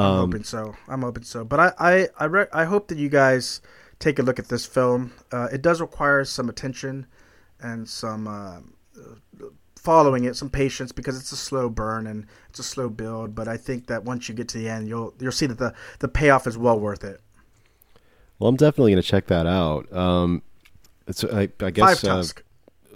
[0.00, 0.74] I'm Um, hoping so.
[0.88, 1.44] I'm hoping so.
[1.44, 3.60] But I I I, re- I hope that you guys
[3.98, 5.12] take a look at this film.
[5.30, 7.06] Uh, it does require some attention
[7.60, 8.58] and some uh,
[8.98, 13.34] uh, following it, some patience because it's a slow burn and it's a slow build.
[13.34, 15.74] But I think that once you get to the end, you'll you'll see that the
[16.00, 17.20] the payoff is well worth it.
[18.38, 19.92] Well, I'm definitely going to check that out.
[19.92, 20.42] Um,
[21.06, 22.42] it's I, I guess Five uh, Tusk,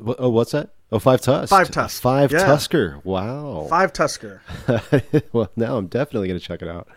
[0.04, 0.70] wh- oh, what's that?
[0.92, 1.50] Oh, five Tusk.
[1.50, 2.38] Five Tusk, Five yeah.
[2.44, 3.00] Tusker.
[3.04, 3.66] Wow.
[3.68, 4.40] five Tusker.
[5.32, 6.88] well, now I'm definitely going to check it out.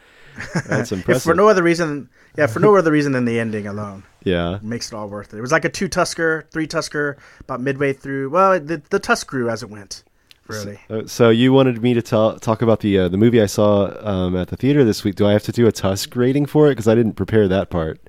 [0.68, 1.24] That's impressive.
[1.24, 4.04] for no other reason, yeah, for no other reason than the ending alone.
[4.24, 4.60] yeah.
[4.62, 5.38] makes it all worth it.
[5.38, 8.30] It was like a two Tusker, three Tusker, about midway through.
[8.30, 10.04] Well, the, the Tusk grew as it went.
[10.48, 10.80] Really.
[10.90, 13.92] Uh, So you wanted me to tell, talk about the uh, the movie I saw
[14.08, 15.16] um, at the theater this week.
[15.16, 16.72] Do I have to do a Tusk rating for it?
[16.72, 18.00] Because I didn't prepare that part.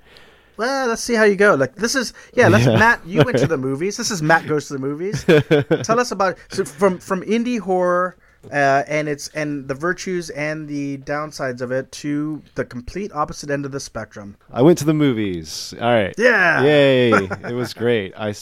[0.61, 1.55] Well, let's see how you go.
[1.55, 2.49] Like this is yeah.
[2.49, 2.77] Let's Yeah.
[2.79, 3.07] Matt.
[3.07, 3.97] You went to the movies.
[3.97, 5.25] This is Matt goes to the movies.
[5.87, 8.19] Tell us about so from from indie horror
[8.53, 13.51] uh, and it's and the virtues and the downsides of it to the complete opposite
[13.51, 14.37] end of the spectrum.
[14.53, 15.75] I went to the movies.
[15.81, 16.15] All right.
[16.19, 16.63] Yeah.
[16.63, 17.11] Yay!
[17.49, 18.13] it was great.
[18.17, 18.35] I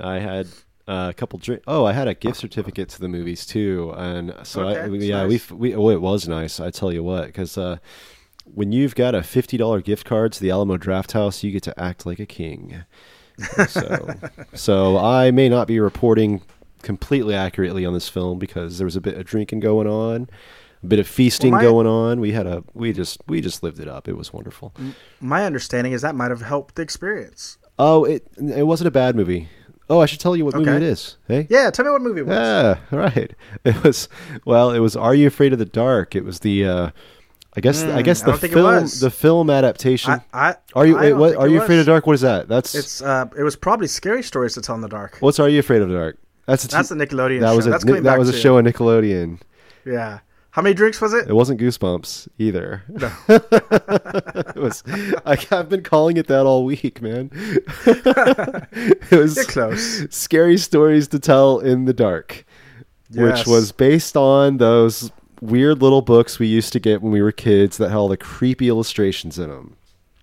[0.00, 0.46] I had
[0.88, 1.62] uh, a couple drink.
[1.66, 5.04] Oh, I had a gift certificate to the movies too, and so I, Okay, that's
[5.04, 5.50] yeah, nice.
[5.50, 6.60] we we oh, it was nice.
[6.60, 7.78] I tell you what, because uh,
[8.44, 11.80] when you've got a fifty dollar gift card to the Alamo Drafthouse, you get to
[11.80, 12.84] act like a king.
[13.68, 14.14] so,
[14.54, 16.42] so I may not be reporting
[16.82, 20.28] completely accurately on this film because there was a bit of drinking going on.
[20.82, 22.20] A bit of feasting Well, my- going on.
[22.20, 24.08] We had a we just we just lived it up.
[24.08, 24.74] It was wonderful.
[25.20, 27.58] My understanding is that might have helped the experience.
[27.78, 29.48] Oh, it it wasn't a bad movie.
[29.88, 31.18] Oh, I should tell you what movie it is.
[31.28, 31.46] Hey.
[31.50, 32.36] Yeah, tell me what movie it was.
[32.36, 33.32] Yeah, right.
[33.64, 34.08] It was
[34.44, 34.70] well.
[34.70, 36.14] It was Are You Afraid of the Dark?
[36.16, 36.64] It was the.
[36.66, 36.90] Uh,
[37.54, 37.82] I guess.
[37.82, 38.84] I Hmm, guess the don't think it film.
[39.00, 40.12] The film adaptation.
[40.12, 40.96] I, I are you?
[40.96, 41.36] I Wait, what?
[41.36, 41.64] Are you was.
[41.64, 42.06] afraid of the dark?
[42.06, 42.48] What is that?
[42.48, 42.74] That's.
[42.74, 45.18] It's uh, it was probably scary stories to tell in the dark.
[45.20, 46.18] what's Are You Afraid of the Dark?
[46.46, 47.56] That's a t- That's the Nickelodeon that show.
[47.56, 49.38] was a That's that was a show on Nickelodeon.
[49.84, 50.20] Yeah.
[50.50, 51.28] How many drinks was it?
[51.28, 52.82] It wasn't Goosebumps either.
[53.28, 54.82] it was.
[55.24, 57.30] I, I've been calling it that all week, man.
[57.86, 60.06] it was You're close.
[60.14, 62.44] scary stories to tell in the dark,
[63.10, 63.38] Yes.
[63.38, 65.10] which was based on those
[65.42, 68.16] weird little books we used to get when we were kids that had all the
[68.16, 69.76] creepy illustrations in them.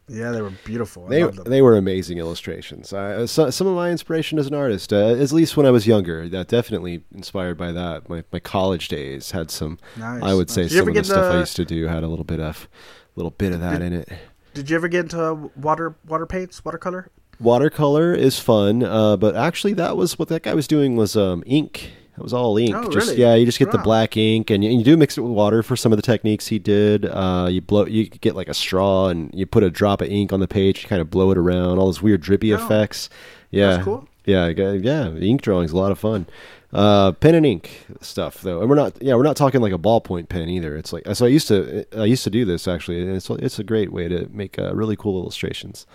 [0.07, 1.05] Yeah, they were beautiful.
[1.05, 1.51] I They loved them.
[1.51, 2.93] they were amazing illustrations.
[2.93, 5.85] I, so, some of my inspiration as an artist, uh, at least when I was
[5.85, 8.09] younger, that definitely inspired by that.
[8.09, 9.77] My my college days had some.
[9.97, 10.55] Nice, I would nice.
[10.55, 12.39] say Did some of the get stuff I used to do had a little bit
[12.39, 12.67] of,
[13.15, 14.09] little bit of that in it.
[14.55, 17.11] Did you ever get into water water paints, watercolor?
[17.39, 21.43] Watercolor is fun, uh, but actually, that was what that guy was doing was um,
[21.45, 21.91] ink.
[22.19, 22.75] It was all ink.
[22.75, 23.21] Oh, just really?
[23.21, 25.31] yeah, you just get the black ink, and you, and you do mix it with
[25.31, 27.05] water for some of the techniques he did.
[27.05, 30.33] Uh, you blow, you get like a straw, and you put a drop of ink
[30.33, 30.83] on the page.
[30.83, 33.09] You kind of blow it around, all those weird drippy Oh, effects.
[33.51, 34.07] Yeah, that's cool.
[34.25, 36.27] Yeah, yeah, ink drawing's a lot of fun.
[36.71, 39.01] Uh, pen and ink stuff though, and we're not.
[39.01, 40.75] Yeah, we're not talking like a ballpoint pen either.
[40.77, 41.25] It's like so.
[41.25, 41.85] I used to.
[41.97, 44.75] I used to do this actually, and it's it's a great way to make uh,
[44.75, 45.87] really cool illustrations.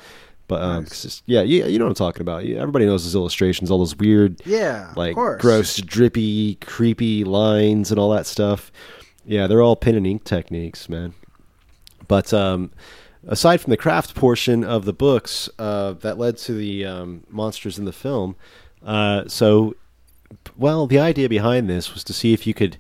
[0.46, 1.22] But um, Nice.
[1.26, 2.44] yeah, you, you know what I'm talking about.
[2.44, 8.10] Everybody knows those illustrations, all those weird, Yeah, like gross, drippy, creepy lines and all
[8.10, 8.70] that stuff.
[9.24, 11.14] Yeah, they're all pen and ink techniques, man.
[12.06, 12.72] But um,
[13.26, 17.78] aside from the craft portion of the books uh, that led to the um, monsters
[17.78, 18.36] in the film,
[18.84, 19.74] uh, so
[20.58, 22.78] well, the idea behind this was to see if you could.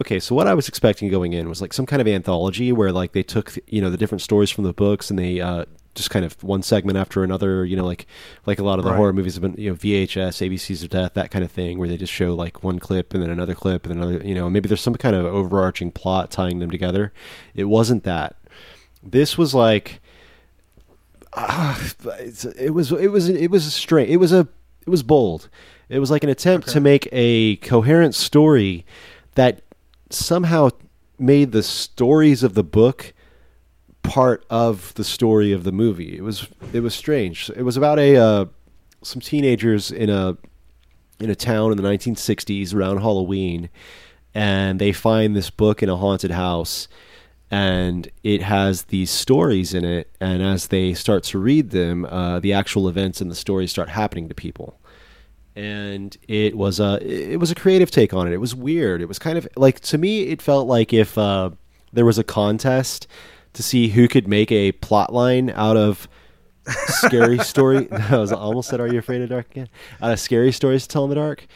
[0.00, 2.92] Okay, so what I was expecting going in was like some kind of anthology where
[2.92, 6.10] like they took you know the different stories from the books and they uh, just
[6.10, 8.06] kind of one segment after another, you know, like
[8.46, 8.96] like a lot of the Right.
[8.96, 11.88] horror movies have been, you know, VHS, ABCs of Death, that kind of thing, where
[11.88, 14.68] they just show like one clip and then another clip and another, you know, maybe
[14.68, 17.12] there's some kind of overarching plot tying them together.
[17.54, 18.36] It wasn't that.
[19.02, 20.00] This was like
[21.34, 21.80] ah,
[22.20, 24.48] it's, it was it was it was a straight it was a
[24.86, 25.48] it was bold
[25.88, 28.84] it was like an attempt to make a coherent story
[29.34, 29.62] that
[30.10, 30.70] somehow
[31.18, 33.12] made the stories of the book
[34.08, 37.98] part of the story of the movie it was it was strange it was about
[37.98, 38.44] a uh,
[39.02, 40.36] some teenagers in a
[41.20, 43.68] in a town in the 1960s around Halloween,
[44.34, 46.86] and they find this book in a haunted house,
[47.50, 50.10] and it has these stories in it.
[50.20, 53.88] And as they start to read them, uh, the actual events in the stories start
[53.88, 54.78] happening to people.
[55.56, 58.32] And it was a it was a creative take on it.
[58.32, 59.02] It was weird.
[59.02, 61.50] It was kind of like to me, it felt like if uh,
[61.92, 63.08] there was a contest
[63.54, 66.08] to see who could make a plot line out of
[66.86, 67.90] scary story.
[67.92, 69.68] I was almost said, "Are you afraid of dark?" Again,
[70.00, 71.46] out of scary stories to tell in the dark,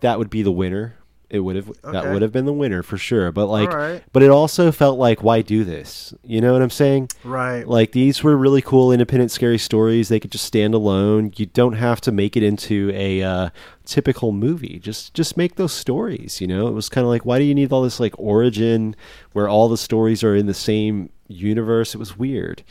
[0.00, 0.96] that would be the winner.
[1.28, 3.30] It would have that would have been the winner for sure.
[3.30, 4.02] But like, Alright.
[4.12, 6.12] but it also felt like, why do this?
[6.24, 7.10] You know what I'm saying?
[7.22, 7.62] Right.
[7.62, 10.08] Like these were really cool, independent, scary stories.
[10.08, 11.32] They could just stand alone.
[11.36, 13.50] You don't have to make it into a uh,
[13.90, 14.78] typical movie.
[14.78, 16.40] Just just make those stories.
[16.40, 18.94] You know, it was kind of like, why do you need all this like origin
[19.32, 21.94] where all the stories are in the same universe?
[21.94, 22.62] It was weird.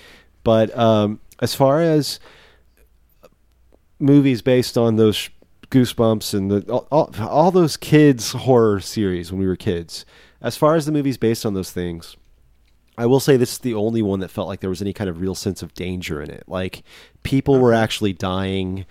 [0.44, 2.20] But um, as far as
[4.00, 5.30] movies based on those
[5.70, 10.06] Goosebumps and the all, all, all those kids horror series when we were kids,
[10.42, 12.16] as far as the movies based on those things.
[12.98, 15.10] I will say this is the only one that felt like there was any kind
[15.10, 16.44] of real sense of danger in it.
[16.48, 16.84] Like
[17.24, 18.86] people were actually dying.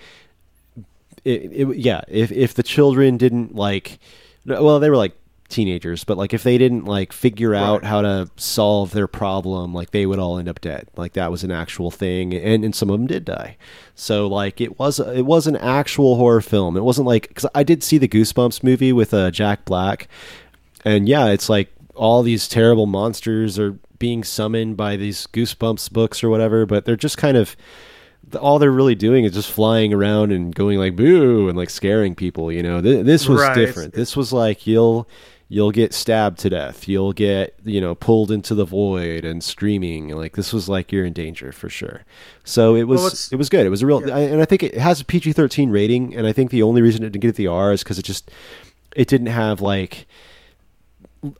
[1.28, 3.98] It, it, yeah, if if the children didn't like,
[4.46, 5.14] well, they were like
[5.48, 9.90] teenagers, but like if they didn't like figure out how to solve their problem, like
[9.90, 10.88] they would all end up dead.
[10.96, 13.56] Like that was an actual thing, and and some of them did die.
[13.94, 16.76] So like it was it was an actual horror film.
[16.76, 20.08] It wasn't like because I did see the Goosebumps movie with uh, Jack Black,
[20.84, 26.22] and yeah, it's like all these terrible monsters are being summoned by these Goosebumps books
[26.22, 27.56] or whatever, but they're just kind of
[28.26, 31.70] the, all they're really doing is just flying around and going like boo and like
[31.70, 32.50] scaring people.
[32.52, 33.54] You know, Th- this was Right.
[33.54, 33.94] different.
[33.94, 35.08] This was like you'll
[35.50, 36.86] you'll get stabbed to death.
[36.86, 40.08] You'll get you know pulled into the void and screaming.
[40.10, 42.02] Like this was like you're in danger for sure.
[42.44, 43.64] So it was Well, it was good.
[43.64, 44.14] It was a real, Yeah.
[44.16, 46.14] I, and I think it has a PG thirteen rating.
[46.14, 48.30] And I think the only reason it didn't get the R is because it just
[48.94, 50.06] it didn't have like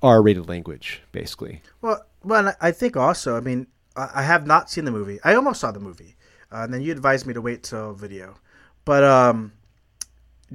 [0.03, 1.63] R rated language basically.
[1.83, 5.19] Well, well, and I- think also, I mean, I have not seen the movie.
[5.25, 6.17] I almost saw the movie,
[6.53, 8.37] uh, and then you advised me to wait till video.
[8.85, 9.53] But um,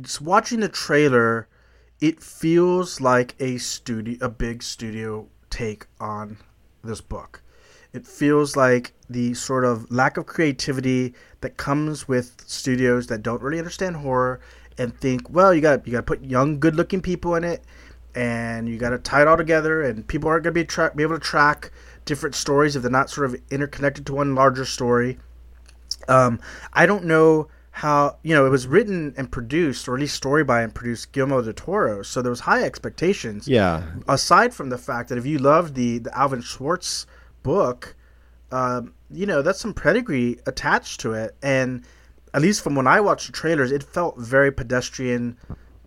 [0.02, 1.48] just watching the trailer,
[2.02, 6.38] it feels like a studio, a big studio take on
[6.84, 7.42] this book.
[7.94, 13.42] It feels like the sort of lack of creativity that comes with studios that don't
[13.42, 14.40] really understand horror
[14.80, 17.64] and think, well, you got you got to put young, good-looking people in it,
[18.16, 20.92] and you got to tie it all together, and people aren't going to be tra-
[20.96, 21.72] be able to track
[22.06, 25.20] different stories if they're not sort of interconnected to one larger story.
[26.08, 26.40] Um,
[26.74, 30.44] I don't know how you know it was written and produced, or at least story
[30.44, 34.78] by and produced Guillermo del Toro, so there was high expectations Yeah, aside from the
[34.78, 37.08] fact that if you loved the the Alvin Schwartz
[37.42, 37.96] book,
[38.52, 41.84] um, you know that's some pedigree attached to it, and
[42.34, 45.36] at least from when I watched the trailers, it felt very pedestrian,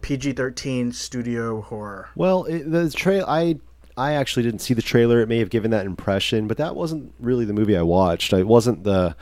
[0.01, 2.09] PG thirteen studio horror.
[2.17, 3.61] Well, it, the trail I
[3.97, 5.21] I actually didn't see the trailer.
[5.21, 8.33] It may have given that impression, but that wasn't really the movie I watched.
[8.33, 9.15] It wasn't the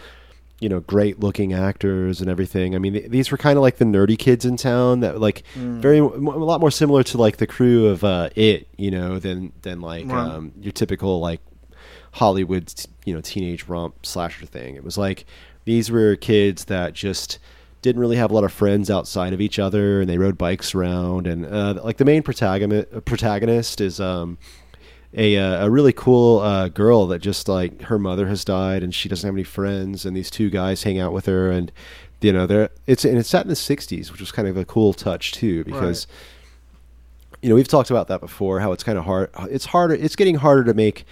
[0.60, 2.74] you know great looking actors and everything.
[2.74, 5.42] I mean, th- these were kind of like the nerdy kids in town that like
[5.56, 9.52] very a lot more similar to like the crew of uh, it, you know, than
[9.62, 10.16] than like Right.
[10.30, 11.40] um, your typical like
[12.12, 14.76] Hollywood, t- you know, teenage romp slasher thing.
[14.76, 15.26] It was like
[15.64, 17.38] these were kids that just
[17.82, 20.74] didn't really have a lot of friends outside of each other, and they rode bikes
[20.74, 21.26] around.
[21.26, 24.38] And uh, like the main protagonist, protagonist is um,
[25.16, 28.94] a uh, a really cool uh, girl that just like her mother has died, and
[28.94, 31.70] she doesn't have any friends, and these two guys hang out with her, and
[32.20, 34.64] you know, they're it's and it's set in the '60s, which was kind of a
[34.64, 36.06] cool touch too, because
[37.42, 40.16] you know we've talked about that before how it's kind of hard it's harder it's
[40.16, 41.04] getting harder to make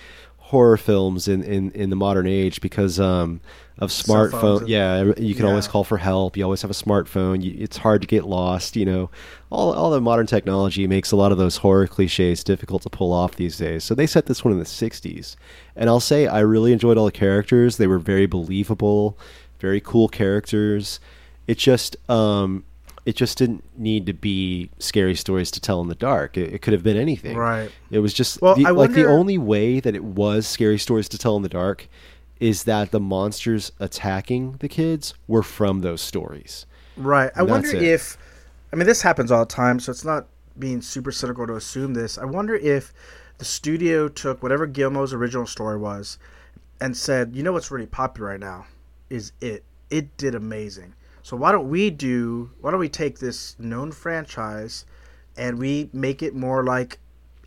[0.52, 3.40] horror films in in, in the modern age because um
[3.78, 7.56] of smartphone yeah you can always call for help you always have a smartphone you,
[7.58, 9.10] it's hard to get lost you know.
[9.50, 13.12] All, all the modern technology makes a lot of those horror cliches difficult to pull
[13.12, 15.36] off these days so they set this one in the 60s
[15.76, 19.18] and i'll say i really enjoyed all the characters they were very believable
[19.62, 21.00] very cool characters.
[21.46, 22.64] It just um
[23.04, 26.36] it just didn't need to be scary stories to tell in the dark.
[26.36, 27.36] It, it could have been anything.
[27.36, 27.70] Right.
[27.90, 31.08] It was just Well, the, I like the only way that it was scary stories
[31.10, 31.88] to tell in the dark
[32.38, 36.66] is that the monsters attacking the kids were from those stories.
[36.96, 37.30] Right.
[37.34, 37.82] I wonder it.
[37.82, 38.18] if,
[38.72, 40.26] I mean, this happens all the time, so it's not
[40.58, 42.18] being super cynical to assume this.
[42.18, 42.92] I wonder if
[43.38, 46.18] the studio took whatever Guillermo's original story was
[46.80, 48.66] and said, you know what's really popular right now
[49.10, 49.64] is it.
[49.90, 50.94] It did amazing.
[51.22, 54.85] So why don't we do, why don't we take this known franchise
[55.37, 56.98] and we make it more like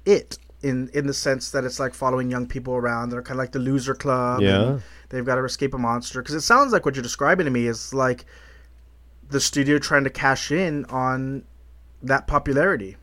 [0.05, 3.09] it in in the sense that it's like following young people around.
[3.09, 4.39] They're kind of like the loser club.
[4.39, 4.79] and Yeah.
[5.09, 7.67] They've got to escape a monster because it sounds like what you're describing to me
[7.67, 8.25] is like
[9.29, 11.43] the studio trying to cash in on
[12.01, 12.97] that popularity.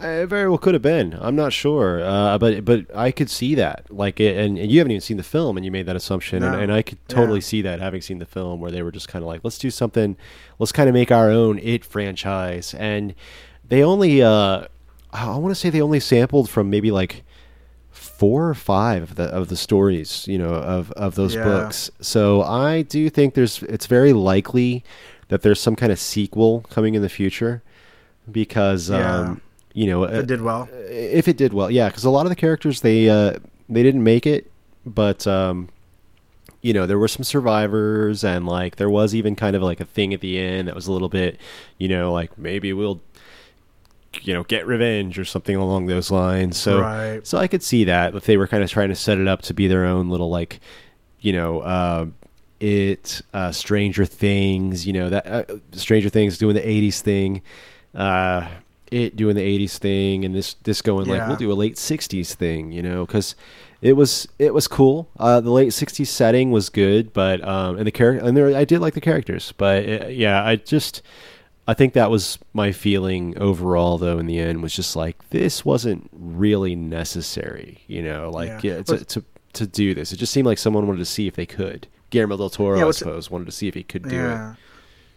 [0.00, 1.16] It very well could have been.
[1.20, 3.86] I'm not sure, uh, but but I could see that.
[3.90, 6.54] Like, and, and you haven't even seen the film, and you made that assumption, and,
[6.54, 7.44] and I could totally Yeah.
[7.44, 9.70] see that having seen the film, where they were just kind of like, let's do
[9.70, 10.16] something,
[10.58, 13.14] let's kind of make our own it franchise, and
[13.66, 14.64] they only, uh,
[15.12, 17.24] I want to say they only sampled from maybe like
[17.90, 21.44] four or five of the of the stories, you know, of of those Yeah.
[21.44, 21.90] books.
[22.00, 24.84] So I do think there's, it's very likely
[25.28, 27.62] that there's some kind of sequel coming in the future,
[28.30, 28.90] because.
[28.90, 29.16] Yeah.
[29.16, 29.40] Um,
[29.78, 30.68] you know, It did well.
[30.72, 33.34] if it did well, yeah, because a lot of the characters they uh,
[33.68, 34.50] they didn't make it,
[34.84, 35.68] but um,
[36.62, 39.84] you know there were some survivors, and like there was even kind of like a
[39.84, 41.38] thing at the end that was a little bit,
[41.78, 43.00] you know, like maybe we'll
[44.22, 46.56] you know get revenge or something along those lines.
[46.56, 47.24] So Right.
[47.26, 49.42] so I could see that if they were kind of trying to set it up
[49.42, 50.60] to be their own little like
[51.20, 51.60] you know.
[51.60, 52.06] Uh,
[52.60, 57.42] it uh, Stranger Things, you know that uh, Stranger Things doing the '80s thing,
[57.94, 58.48] uh,
[58.90, 62.34] it doing the '80s thing, and this this going like we'll do a late '60s
[62.34, 63.34] thing, you know, because
[63.80, 65.08] it was it was cool.
[65.18, 68.64] Uh, the late '60s setting was good, but um, and the character and there I
[68.64, 71.02] did like the characters, but uh yeah, I just
[71.66, 74.18] I think that was my feeling overall, though.
[74.18, 78.76] In the end, was just like this wasn't really necessary, you know, like Yeah.
[78.76, 79.24] yeah, to, to
[79.54, 80.12] to do this.
[80.12, 81.86] It just seemed like someone wanted to see if they could.
[82.10, 84.54] Guillermo del Toro, Yeah, I suppose, wanted to see if he could do Yeah.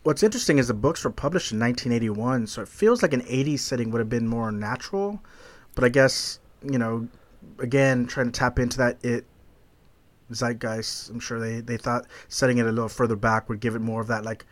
[0.03, 3.59] What's interesting is the books were published in 1981, so it feels like an 80s
[3.59, 5.21] setting would have been more natural.
[5.75, 7.07] But I guess, you know,
[7.59, 9.25] again, trying to tap into that it
[10.31, 11.09] zeitgeist.
[11.09, 14.01] I'm sure they they thought setting it a little further back would give it more
[14.01, 14.45] of that like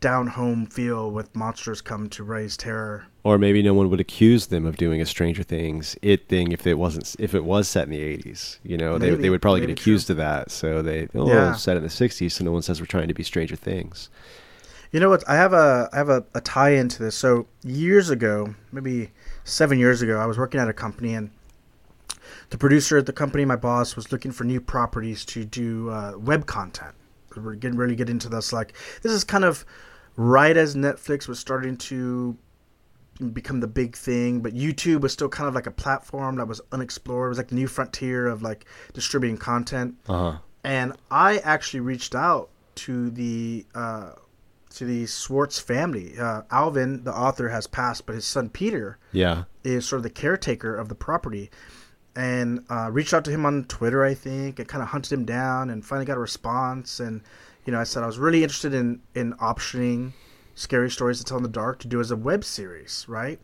[0.00, 3.06] down home feel with monsters come to raise terror.
[3.22, 6.66] Or maybe no one would accuse them of doing a Stranger Things it thing if
[6.66, 8.58] it wasn't if it was set in the eighties.
[8.62, 9.22] You know, they Maybe.
[9.22, 10.14] they would probably get accused true.
[10.14, 10.50] of that.
[10.50, 11.54] So they oh Yeah.
[11.54, 14.08] set in the sixties, so no one says we're trying to be Stranger Things.
[14.92, 15.28] You know what?
[15.28, 17.14] I have a I have a, a tie into this.
[17.16, 19.10] So years ago, maybe
[19.44, 21.30] seven years ago, I was working at a company, and
[22.50, 26.12] the producer at the company, my boss, was looking for new properties to do uh,
[26.16, 26.94] web content.
[27.36, 28.52] We're getting really get into this.
[28.52, 28.72] Like
[29.02, 29.64] this is kind of
[30.16, 32.36] right as Netflix was starting to
[33.32, 36.60] become the big thing, but YouTube was still kind of like a platform that was
[36.72, 37.26] unexplored.
[37.26, 38.64] It was like the new frontier of like
[38.94, 40.38] distributing content Uh huh.
[40.64, 44.10] and I actually reached out to the uh,
[44.76, 46.18] to the Schwartz family.
[46.18, 49.44] Uh, Alvin, the author, has passed, but his son Peter Yeah.
[49.64, 51.50] is sort of the caretaker of the property,
[52.14, 55.24] and uh, reached out to him on Twitter, I think, and kind of hunted him
[55.24, 57.00] down, and finally got a response.
[57.00, 57.22] And
[57.64, 60.12] you know, I said I was really interested in in optioning
[60.54, 63.38] scary stories to tell in the dark to do as a web series, right?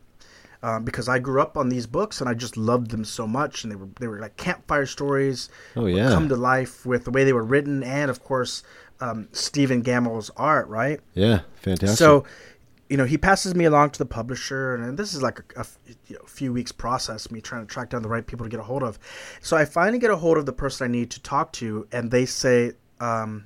[0.63, 3.63] Um, because I grew up on these books and I just loved them so much,
[3.63, 6.09] and they were they were like campfire stories Oh yeah.
[6.09, 8.63] come to life with the way they were written and of course
[8.99, 10.99] um, Stephen Gammell's art, right?
[11.13, 11.41] yeah.
[11.55, 11.97] Fantastic.
[11.97, 12.25] So,
[12.89, 15.59] you know, he passes me along to the publisher, and this is like a, a
[15.61, 18.49] f- you know, few weeks process, me trying to track down the right people to
[18.49, 18.99] get a hold of.
[19.41, 22.11] So I finally get a hold of the person I need to talk to, and
[22.11, 23.45] they say, um,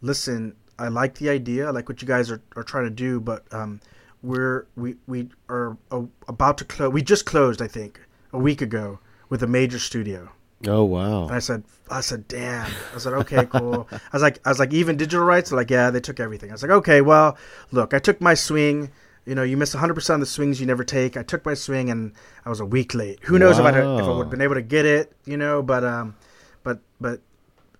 [0.00, 3.20] "Listen, I like the idea, I like what you guys are, are trying to do,
[3.20, 3.80] but um,
[4.22, 6.92] we're we we are uh, about to close.
[6.92, 8.00] We just closed, I think,
[8.32, 8.98] a week ago
[9.28, 10.30] with a major studio."
[10.66, 11.24] Oh wow.
[11.24, 12.70] And I said, I said, damn.
[12.94, 13.88] I said, okay, cool.
[13.90, 15.52] I was like, I was like, even digital rights?
[15.52, 16.50] Like, yeah, they took everything.
[16.50, 17.36] I was like, okay, well,
[17.70, 18.90] look, I took my swing.
[19.26, 21.16] You know, you miss 100% of the swings you never take.
[21.16, 22.12] I took my swing and
[22.44, 23.20] I was a week late.
[23.24, 25.62] Who knows if I if I would have been able to get it, you know,
[25.62, 26.14] but um
[26.62, 27.20] but but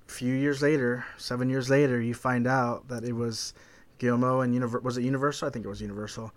[0.09, 3.53] a few years later, 7 years later, you find out that it was
[3.99, 5.49] Guillermo and Univer- was it Universal?
[5.49, 6.33] I think it was Universal.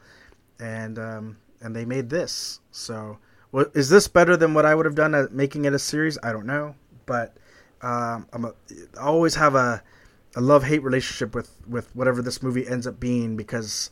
[0.60, 2.60] And um and they made this.
[2.72, 3.18] So,
[3.54, 6.18] is this better than what I would have done at making it a series?
[6.22, 6.76] I don't know,
[7.06, 7.36] but
[7.82, 8.54] um, I'm a,
[9.00, 9.82] I always have a,
[10.36, 13.90] a love hate relationship with with whatever this movie ends up being because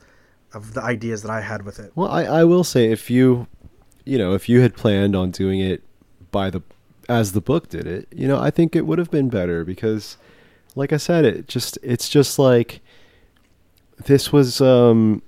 [0.54, 1.92] of the ideas that I had with it.
[1.96, 3.48] Well, I, I will say if you,
[4.06, 5.84] you know, if you had planned on doing it
[6.32, 6.62] by the
[7.08, 10.18] as the book did it, you know, I think it would have been better because,
[10.76, 12.82] like I said, it just it's just like
[14.06, 15.22] this was um,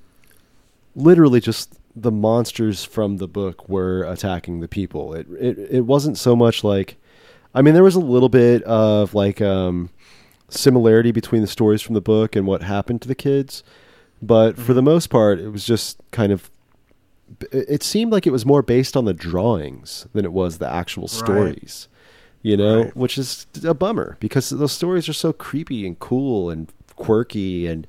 [0.96, 5.14] literally just the monsters from the book were attacking the people.
[5.14, 6.96] It it it wasn't so much like,
[7.56, 9.90] I mean, there was a little bit of like um,
[10.50, 13.64] similarity between the stories from the book and what happened to the kids,
[14.22, 16.50] but for the most part, it was just kind of.
[17.52, 21.10] It seemed like it was more based on the drawings than it was the actual
[21.10, 21.90] stories,
[22.42, 22.96] you know, Right.
[22.96, 27.86] which is a bummer because those stories are so creepy and cool and quirky, and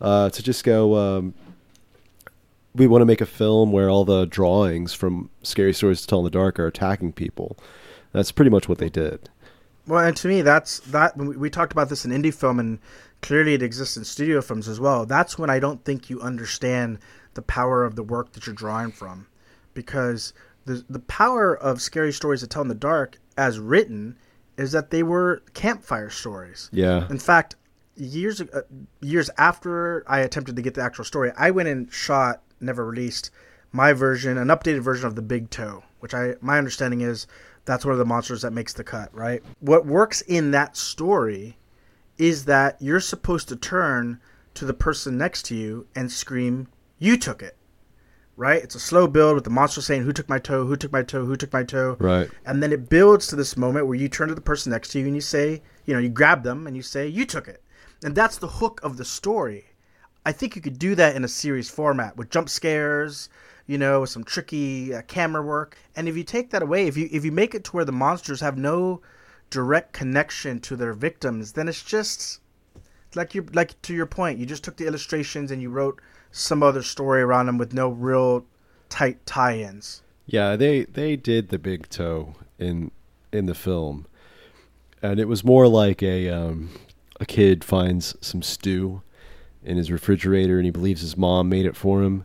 [0.00, 1.34] uh, to just go, um,
[2.74, 6.20] we want to make a film where all the drawings from Scary Stories to Tell
[6.20, 7.56] in the Dark are attacking people.
[8.12, 9.28] That's pretty much what they did.
[9.86, 11.16] Well, and to me, that's that.
[11.16, 12.78] We, we talked about this in indie film, and
[13.22, 15.06] clearly it exists in studio films as well.
[15.06, 16.98] That's when I don't think you understand
[17.34, 19.26] the power of the work that you're drawing from,
[19.72, 20.34] because
[20.66, 24.18] the the power of scary stories to tell in the dark, as written,
[24.58, 26.68] is that they were campfire stories.
[26.70, 27.06] Yeah.
[27.08, 27.56] In fact,
[27.96, 28.62] years uh,
[29.00, 33.30] years after I attempted to get the actual story, I went and shot, never released,
[33.72, 37.26] my version, an updated version of the Big Toe, which I my understanding is
[37.64, 39.14] that's one of the monsters that makes the cut.
[39.14, 39.42] Right.
[39.60, 41.58] What works in that story
[42.16, 44.20] is that you're supposed to turn
[44.54, 47.56] to the person next to you and scream, "You took it."
[48.36, 48.62] Right?
[48.62, 50.64] It's a slow build with the monster saying, "Who took my toe?
[50.64, 51.26] Who took my toe?
[51.26, 52.30] Who took my toe?" Right.
[52.46, 55.00] And then it builds to this moment where you turn to the person next to
[55.00, 57.62] you and you say, you know, you grab them and you say, you took it.
[58.04, 59.70] And that's the hook of the story.
[60.26, 63.28] I think you could do that in a series format with jump scares,
[63.66, 65.78] you know, with some tricky uh, camera work.
[65.96, 67.92] And if you take that away, if you if you make it to where the
[67.92, 69.00] monsters have no
[69.50, 72.40] direct connection to their victims, then it's just
[73.14, 76.00] like you like to your point, you just took the illustrations and you wrote
[76.30, 78.44] some other story around them with no real
[78.88, 80.02] tight tie-ins.
[80.26, 82.90] Yeah, they they did the big toe in
[83.32, 84.06] in the film,
[85.02, 86.70] and it was more like a um,
[87.18, 89.02] a kid finds some stew
[89.68, 92.24] in his refrigerator, and he believes his mom made it for him,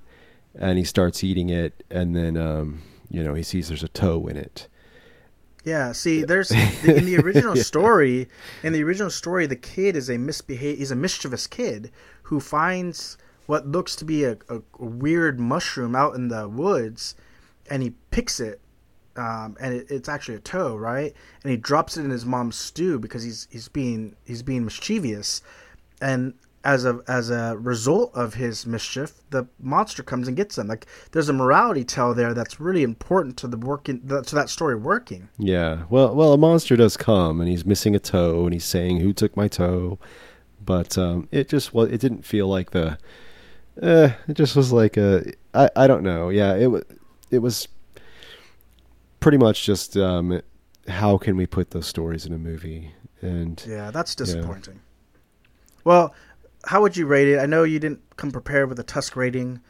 [0.55, 4.27] and he starts eating it, and then um, you know he sees there's a toe
[4.27, 4.67] in it.
[5.65, 6.51] Yeah, see, there's
[6.83, 8.29] in the original story.
[8.63, 10.77] In the original story, the kid is a misbehave.
[10.77, 11.91] He's a mischievous kid
[12.23, 17.13] who finds what looks to be a, a, a weird mushroom out in the woods,
[17.69, 18.61] and he picks it,
[19.17, 21.13] um, and it, it's actually a toe, right?
[21.43, 25.41] And he drops it in his mom's stew because he's he's being he's being mischievous,
[26.01, 30.67] and as a as a result of his mischief, the monster comes and gets him.
[30.67, 34.75] Like there's a morality tale there that's really important to the working to that story
[34.75, 35.29] working.
[35.37, 35.83] Yeah.
[35.89, 39.13] Well, well, a monster does come, and he's missing a toe, and he's saying, "Who
[39.13, 39.99] took my toe?"
[40.63, 42.97] But um, it just well, it didn't feel like the.
[43.81, 45.33] Uh, it just was like a.
[45.53, 46.29] I I don't know.
[46.29, 46.55] Yeah.
[46.55, 46.83] It was.
[47.29, 47.67] It was.
[49.19, 50.41] Pretty much just um,
[50.87, 52.91] how can we put those stories in a movie
[53.21, 55.19] and yeah that's disappointing yeah.
[55.85, 56.13] well
[56.65, 57.39] how would you rate it?
[57.39, 59.61] I know you didn't come prepared with a Tusk rating,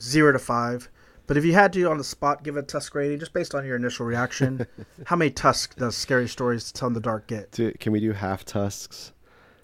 [0.00, 0.88] zero to five,
[1.26, 3.64] but if you had to on the spot give a Tusk rating, just based on
[3.64, 4.66] your initial reaction,
[5.06, 7.58] how many Tusk does Scary Stories to Tell in the Dark get?
[7.78, 9.12] can we do half Tusks?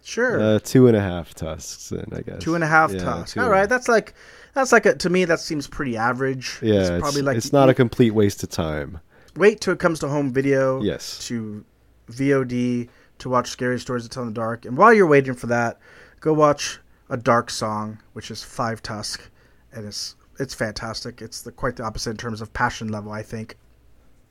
[0.02, 0.40] Sure.
[0.40, 2.40] Uh, two and a half Tusks, then I guess.
[2.40, 3.36] Two and a half yeah, Tusks.
[3.36, 4.14] All right, that's like
[4.54, 6.60] that's like a, to me that seems pretty average.
[6.62, 9.00] Yeah, it's, it's probably like it's not a complete waste of time.
[9.34, 10.80] Wait till it comes to home video.
[10.80, 11.26] Yes.
[11.26, 11.64] To
[12.12, 15.48] VOD to watch Scary Stories to Tell in the Dark, and while you're waiting for
[15.48, 15.80] that
[16.26, 19.30] go watch a dark song, which is Five Tusk,
[19.72, 21.22] and it's it's fantastic.
[21.22, 23.56] It's the, quite the opposite in terms of passion level, I think.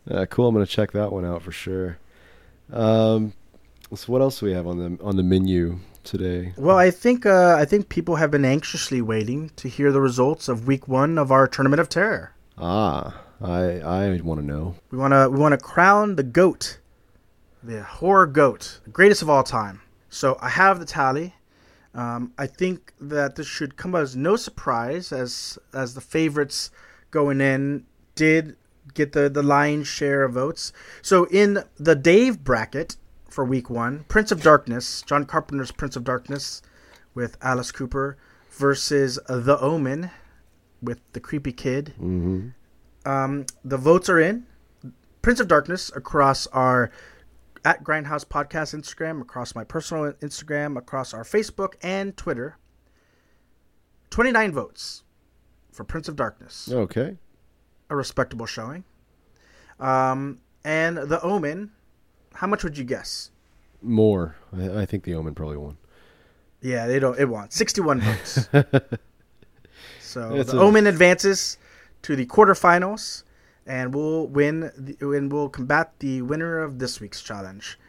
[0.06, 0.50] Yeah, cool.
[0.50, 1.98] I'm gonna check that one out for sure.
[2.72, 3.32] Um,
[3.94, 6.54] so what else do we have on the on the menu today?
[6.58, 10.50] Well, I think uh, I think people have been anxiously waiting to hear the results
[10.50, 12.34] of Week One of our Tournament of Terror.
[12.58, 14.76] Ah, I I want to know.
[14.92, 16.78] We want to we want to crown the goat,
[17.64, 19.80] the horror goat, the greatest of all time.
[20.10, 21.36] So I have the tally.
[21.96, 26.70] Um, I think that this should come as no surprise, as as the favorites
[27.10, 28.58] going in did
[28.94, 30.74] get the the lion's share of votes.
[31.02, 32.98] So in the Dave bracket
[33.30, 36.62] for Week One, Prince of Darkness, John Carpenter's Prince of Darkness,
[37.14, 38.18] with Alice Cooper
[38.52, 40.12] versus The Omen
[40.82, 41.94] with the creepy kid.
[41.98, 42.50] Mm-hmm.
[43.10, 44.46] Um, the votes are in.
[45.22, 46.92] Prince of Darkness across our
[47.66, 52.58] at Grindhouse Podcast Instagram, across my personal Instagram, across our Facebook and Twitter.
[54.12, 55.04] 29 votes
[55.72, 56.72] for Prince of Darkness.
[56.72, 57.18] Okay.
[57.90, 58.84] A respectable showing.
[59.80, 61.72] Um, and The Omen,
[62.36, 63.32] how much would you guess?
[63.82, 64.36] More.
[64.56, 65.78] I, I think The Omen probably won.
[66.62, 67.20] Yeah, they don't.
[67.20, 68.48] It won 61 votes.
[70.00, 70.62] so it's The a...
[70.62, 71.58] Omen advances
[72.04, 73.24] to the quarterfinals
[73.66, 77.80] and we'll win the, and we'll combat the winner of this week's challenge.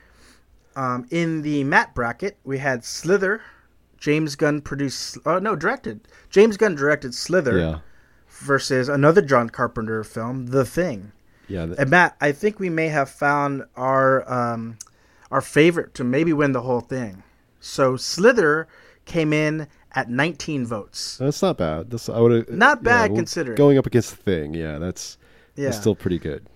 [0.75, 3.43] Um, in the Matt bracket, we had Slither.
[3.99, 6.01] James Gunn produced, uh, no, directed.
[6.29, 7.79] James Gunn directed Slither yeah.
[8.29, 11.13] versus another John Carpenter film, The Thing.
[11.49, 11.67] Yeah.
[11.79, 14.79] and Matt, I think we may have found our um,
[15.31, 17.23] our favorite to maybe win the whole thing.
[17.61, 18.69] So Slither
[19.05, 21.17] came in at 19 votes.
[21.19, 21.91] That's not bad.
[21.91, 24.55] That's I would not bad considering going up against the thing.
[24.55, 25.19] Yeah, that's
[25.57, 25.69] yeah.
[25.69, 26.47] It's still pretty good.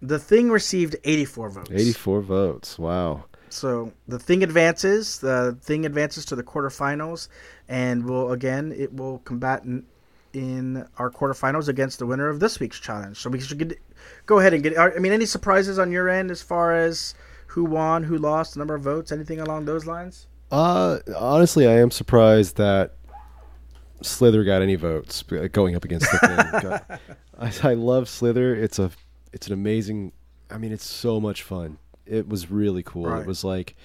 [0.00, 1.70] The Thing received 84 votes.
[1.70, 2.78] 84 votes.
[2.78, 3.24] Wow.
[3.50, 5.20] So the Thing advances.
[5.20, 7.28] The Thing advances to the quarterfinals,
[7.68, 9.84] and will again it will combat in,
[10.32, 13.18] in our quarterfinals against the winner of this week's challenge.
[13.18, 13.78] So we should get,
[14.26, 14.78] go ahead and get.
[14.78, 17.14] I mean, any surprises on your end as far as
[17.46, 20.26] who won, who lost, the number of votes, anything along those lines?
[20.50, 22.96] Uh, honestly, I am surprised that
[24.02, 25.22] Slither got any votes
[25.52, 26.98] going up against the thing.
[27.38, 28.54] I, I love Slither.
[28.54, 28.90] It's a
[29.32, 30.12] it's an amazing.
[30.50, 31.78] I mean, it's so much fun.
[32.06, 33.06] It was really cool.
[33.06, 33.22] Right.
[33.22, 33.76] It was like,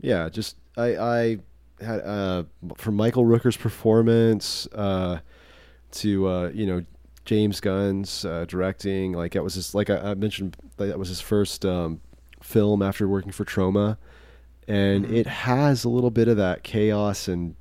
[0.00, 1.38] yeah, just I I
[1.80, 2.42] had uh
[2.76, 5.20] from Michael Rooker's performance uh
[5.92, 6.84] to uh you know
[7.24, 9.12] James Gunn's uh, directing.
[9.12, 12.00] Like that was his like I, I mentioned that was his first um,
[12.42, 13.98] film after working for Troma,
[14.66, 15.14] and mm-hmm.
[15.14, 17.54] it has a little bit of that chaos and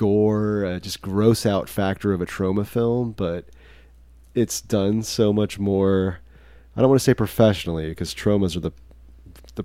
[0.00, 3.44] gore, uh, just gross out factor of a Troma film, but
[4.34, 6.20] it's done so much more.
[6.74, 8.72] I don't want to say professionally because Tromas are the
[9.56, 9.64] the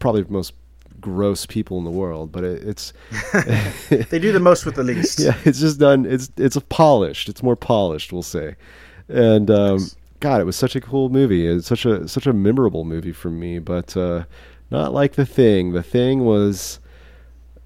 [0.00, 0.54] probably most
[1.00, 2.92] gross people in the world, but it, it's
[4.10, 5.20] they do the most with the least.
[5.20, 6.04] Yeah, it's just done.
[6.04, 7.28] It's it's polished.
[7.28, 8.56] It's more polished, we'll say.
[9.06, 9.94] And um, yes.
[10.18, 11.46] God, it was such a cool movie.
[11.46, 14.24] It's such a such a memorable movie for me, but uh,
[14.72, 15.74] not like the thing.
[15.74, 16.80] The thing was.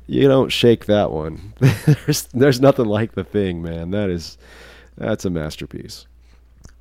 [0.08, 1.52] You don't shake that one.
[1.86, 3.90] there's there's nothing like the thing, man.
[3.90, 4.38] That is
[4.96, 6.06] that's a masterpiece.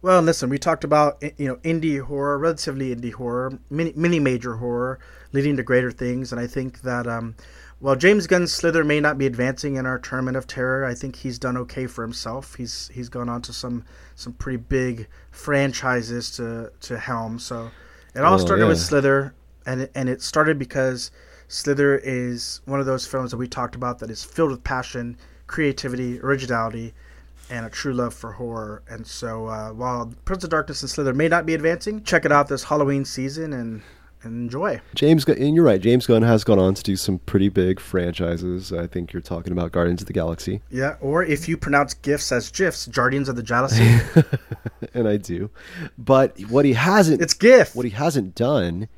[0.01, 4.55] Well, listen, we talked about you know indie horror, relatively indie horror, mini, mini major
[4.55, 4.99] horror,
[5.34, 7.36] leading to greater things, and I think that um,
[7.80, 11.17] while James Gunn's Slither may not be advancing in our tournament of terror, I think
[11.17, 12.55] he's done okay for himself.
[12.55, 13.84] He's he's gone on to some
[14.15, 17.39] some pretty big franchises to to helm.
[17.39, 17.71] So
[18.15, 18.69] it all oh, started yeah.
[18.69, 19.34] with Slither,
[19.65, 21.11] and it, and it started because
[21.48, 25.18] Slither is one of those films that we talked about that is filled with passion,
[25.48, 26.93] creativity, originality
[27.50, 28.84] and a true love for horror.
[28.89, 32.32] And so, uh, while Prince of Darkness and Slither may not be advancing, check it
[32.32, 33.82] out this Halloween season and,
[34.24, 34.82] enjoy.
[34.93, 35.80] James, and you're right.
[35.80, 38.74] James Gunn has gone on to do some pretty big franchises.
[38.74, 42.32] I think you're talking about Guardians of the Galaxy, Yeah, or if you pronounce gifs
[42.34, 44.00] as gifs, Guardians of the Galaxy,
[44.93, 45.50] and I do.
[45.98, 47.74] But what he hasn't, it's gif.
[47.74, 48.89] what he hasn't done,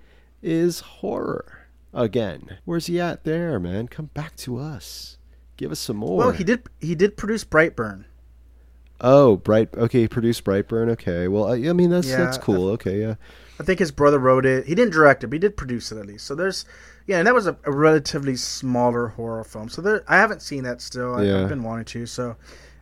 [0.41, 1.58] is horror.
[1.93, 3.87] Again, where's he at there, man?
[3.87, 5.17] Come back to us.
[5.57, 6.17] Give us some more.
[6.17, 8.05] well, he did he did produce Brightburn.
[9.01, 9.73] Oh, Bright.
[9.75, 10.89] Okay, he produced Brightburn.
[10.91, 12.69] Okay, well, I, I mean that's Yeah, that's cool.
[12.69, 13.15] Okay, yeah.
[13.59, 14.65] I think his brother wrote it.
[14.67, 16.25] He didn't direct it, but he did produce it at least.
[16.25, 16.63] So there's,
[17.07, 19.67] yeah, and that was a, a relatively smaller horror film.
[19.67, 21.15] So there, I haven't seen that still.
[21.15, 21.41] I, Yeah.
[21.43, 22.05] I've been wanting to.
[22.05, 22.37] So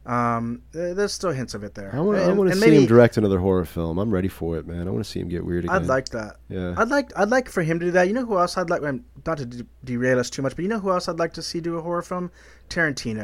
[0.08, 1.94] um, there's still hints of it there.
[1.94, 2.18] I want.
[2.18, 3.98] I And- want to see maybe- him direct another horror film.
[4.00, 4.88] I'm ready for it, man.
[4.88, 5.76] I want to see him get weird again.
[5.76, 6.38] I'd like that.
[6.48, 6.74] Yeah.
[6.78, 8.08] I'd like I'd like for him to do that.
[8.08, 8.82] You know who else I'd like?
[8.84, 11.34] um, Not to de- derail us too much, but you know who else I'd like
[11.34, 12.32] to see do a horror film?
[12.70, 13.20] Tarantino.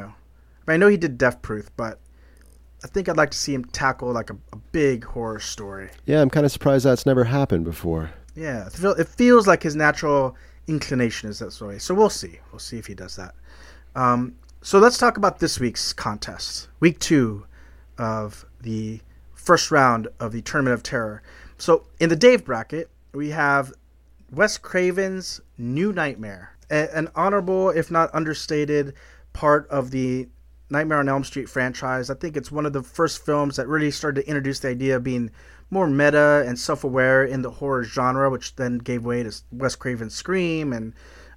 [0.68, 2.00] I, mean, I know he did Death Proof, but
[2.84, 5.90] I think I'd like to see him tackle like a, a big horror story.
[6.06, 8.12] Yeah, I'm kind of surprised that's never happened before.
[8.36, 10.36] Yeah, it, it feels like his natural
[10.68, 11.78] inclination is that way.
[11.80, 12.40] So we'll see.
[12.52, 13.36] We'll see if he does that.
[13.96, 17.46] Um, so let's talk about this week's contest, week two
[17.98, 19.02] of the
[19.34, 21.22] first round of the Tournament of Terror.
[21.58, 23.74] So in the Dave bracket, we have
[24.32, 28.94] Wes Craven's New Nightmare, an honorable, if not understated,
[29.34, 30.30] part of the
[30.70, 32.10] Nightmare on Elm Street franchise.
[32.10, 34.96] I think it's one of the first films that really started to introduce the idea
[34.96, 35.30] of being
[35.72, 40.16] more meta and self-aware in the horror genre, which then gave way to Wes Craven's
[40.16, 40.94] Scream and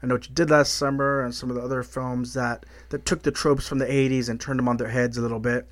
[0.07, 3.05] I Know What You Did Last Summer and some of the other films that, that
[3.05, 5.67] took the tropes from the 80s and turned them on their heads a little bit.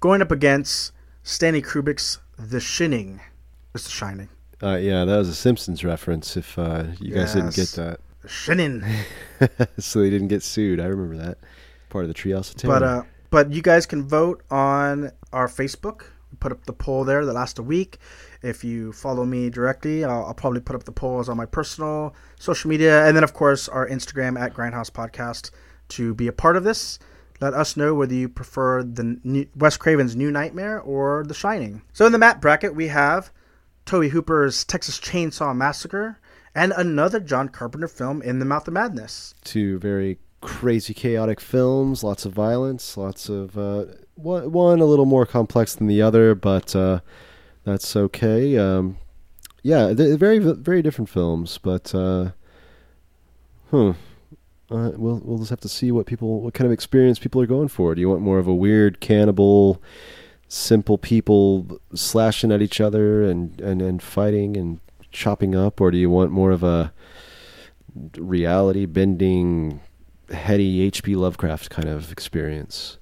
[0.00, 0.90] Going up against
[1.22, 3.20] Stanley Kubrick's The Shining.
[3.76, 4.28] It's The Shining.
[4.60, 6.36] Uh, yeah, that was a Simpsons reference.
[6.36, 8.82] If uh, you guys didn't get that, The Shining.
[9.78, 10.80] so they didn't get sued.
[10.80, 11.38] I remember that
[11.90, 12.74] part of the Treehouse of Terror.
[12.74, 16.06] But uh, but you guys can vote on our Facebook.
[16.32, 17.98] We put up the poll there that last a week.
[18.42, 22.14] If you follow me directly, I'll, I'll probably put up the polls on my personal
[22.38, 25.50] social media, and then of course our Instagram at Grindhouse Podcast
[25.90, 26.98] to be a part of this.
[27.40, 31.82] Let us know whether you prefer the new, Wes Craven's New Nightmare or The Shining.
[31.92, 33.30] So in the Matt bracket, we have
[33.84, 36.18] Tobe Hooper's Texas Chainsaw Massacre
[36.54, 39.34] and another John Carpenter film, In the Mouth of Madness.
[39.44, 42.04] two very crazy, chaotic films.
[42.04, 42.96] Lots of violence.
[42.96, 47.00] Lots of uh, one, one a little more complex than the other, but uh,
[47.64, 48.56] that's okay.
[48.58, 48.98] Um,
[49.62, 52.30] yeah, they're very, very different films, but uh.
[53.72, 53.94] Uh,
[54.96, 57.68] we'll we'll just have to see what people, what kind of experience people are going
[57.68, 57.94] for.
[57.94, 59.82] Do you want more of a weird cannibal,
[60.48, 65.98] simple people slashing at each other and and and fighting and chopping up, or do
[65.98, 66.92] you want more of a
[68.16, 69.80] reality bending,
[70.30, 71.16] heady H.P.
[71.16, 72.98] Lovecraft kind of experience.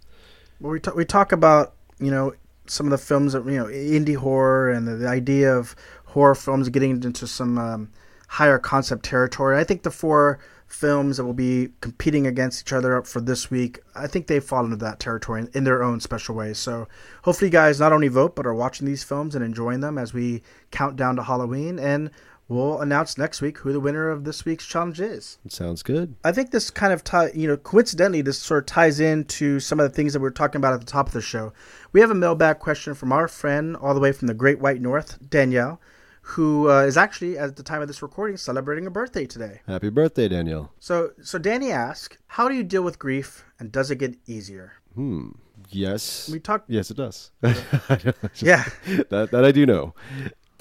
[0.60, 2.34] Well, we we talk about you know
[2.70, 5.74] some of the films that you know indie horror and the, the idea of
[6.06, 7.90] horror films getting into some um,
[8.28, 9.58] higher concept territory.
[9.58, 13.50] I think the four films that will be competing against each other up for this
[13.50, 16.58] week, I think they fall into that territory in, in their own special ways.
[16.58, 16.86] So
[17.24, 20.14] hopefully, you guys not only vote but are watching these films and enjoying them as
[20.14, 22.10] we count down to Halloween and.
[22.50, 25.38] We'll announce next week who the winner of this week's challenge is.
[25.46, 26.16] Sounds good.
[26.24, 29.78] I think this kind of tie, you know, coincidentally, this sort of ties into some
[29.78, 31.52] of the things that we were talking about at the top of the show.
[31.92, 34.80] We have a mailbag question from our friend all the way from the Great White
[34.80, 35.80] North, Danielle,
[36.22, 39.60] who uh, is actually at the time of this recording celebrating a birthday today.
[39.68, 40.72] Happy birthday, Danielle.
[40.80, 44.72] So, so Danny asks, "How do you deal with grief, and does it get easier?"
[44.96, 45.30] Hmm.
[45.68, 46.28] Yes.
[46.28, 47.30] We talked, yes, it does.
[47.42, 48.64] yeah,
[49.10, 49.94] that that I do know.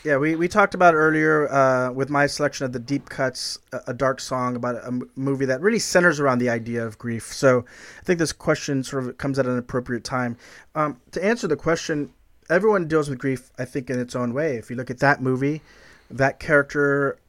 [0.05, 3.81] Yeah, we, we talked about earlier uh, with my selection of the Deep Cuts, a,
[3.87, 7.33] a dark song about a m- movie that really centers around the idea of grief.
[7.33, 7.65] So
[7.99, 10.37] I think this question sort of comes at an appropriate time.
[10.73, 12.13] Um, to answer the question,
[12.49, 14.55] everyone deals with grief, I think, in its own way.
[14.55, 15.61] If you look at that movie,
[16.09, 17.19] that character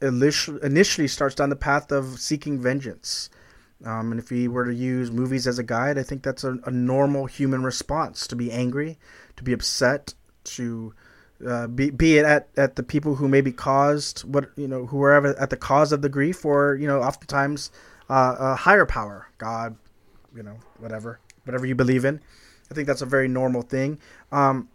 [0.00, 3.28] initially starts down the path of seeking vengeance.
[3.84, 6.58] Um, and if we were to use movies as a guide, I think that's a,
[6.64, 8.98] a normal human response to be angry,
[9.36, 10.14] to be upset,
[10.44, 10.94] to
[11.46, 14.98] uh, be, be it at, at the people who maybe caused what you know who
[14.98, 17.70] were at the cause of the grief or you know oftentimes
[18.08, 19.76] uh, a higher power god
[20.34, 22.20] you know whatever whatever you believe in.
[22.70, 23.98] I think that's a very normal thing.
[24.30, 24.68] Um,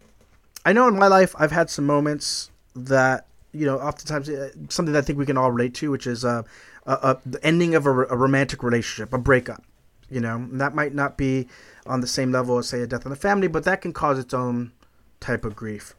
[0.66, 4.92] i know in my life i've had some moments that you know oftentimes uh, something
[4.92, 6.42] that i think we can all relate to which is uh,
[6.86, 9.62] a, the ending of a, a romantic relationship a breakup
[10.08, 10.36] you know?
[10.36, 11.48] And that might not be
[11.84, 14.18] on the same level as say a death in the family but that can cause
[14.18, 14.72] its own
[15.20, 15.94] type of grief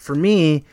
[0.00, 0.64] for me,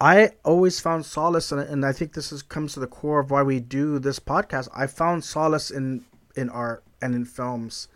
[0.00, 3.30] I always found solace, and, and I think this is, comes to the core of
[3.30, 4.68] why we do this podcast.
[4.74, 6.04] I found solace in
[6.36, 7.88] in art and in films,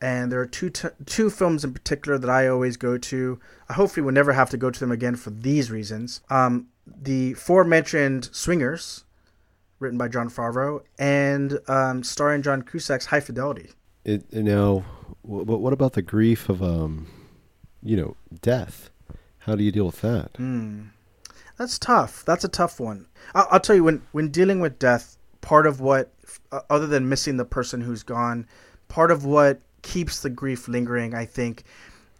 [0.00, 3.40] and there are two t- two films in particular that I always go to.
[3.68, 6.20] I hopefully will never have to go to them again for these reasons.
[6.30, 9.04] Um, the aforementioned Swingers,
[9.80, 13.70] written by Jon Favreau, and um, starring John Cusack's High Fidelity.
[14.04, 14.84] It, you know,
[15.22, 17.06] what about the grief of, um,
[17.82, 18.89] you know, death?
[19.50, 20.34] How do you deal with that?
[20.34, 20.90] Mm.
[21.56, 22.24] That's tough.
[22.24, 23.06] That's a tough one.
[23.34, 26.12] I'll, I'll, tell you when when dealing with death, part of what,
[26.52, 28.46] uh, other than missing the person who's gone,
[28.86, 31.64] part of what keeps the grief lingering, I think,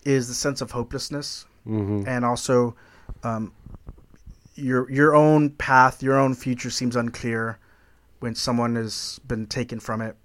[0.05, 2.03] is the sense of hopelessness, mm-hmm.
[2.09, 2.75] and also
[3.23, 3.53] um,
[4.57, 7.61] your your own path, your own future seems unclear
[8.19, 10.17] when someone has been taken from it.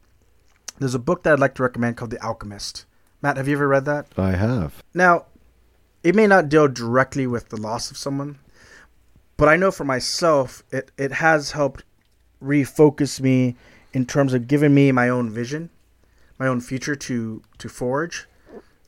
[0.80, 2.86] There's a book that I'd like to recommend called The Alchemist.
[3.22, 4.08] Matt, have you ever read that?
[4.18, 4.84] I have.
[4.96, 5.28] Now,
[6.06, 8.38] it may not deal directly with the loss of someone,
[9.38, 11.84] but I know for myself, it, it has helped
[12.42, 13.56] refocus me
[13.92, 15.70] in terms of giving me my own vision
[16.38, 18.28] my own future to to forge.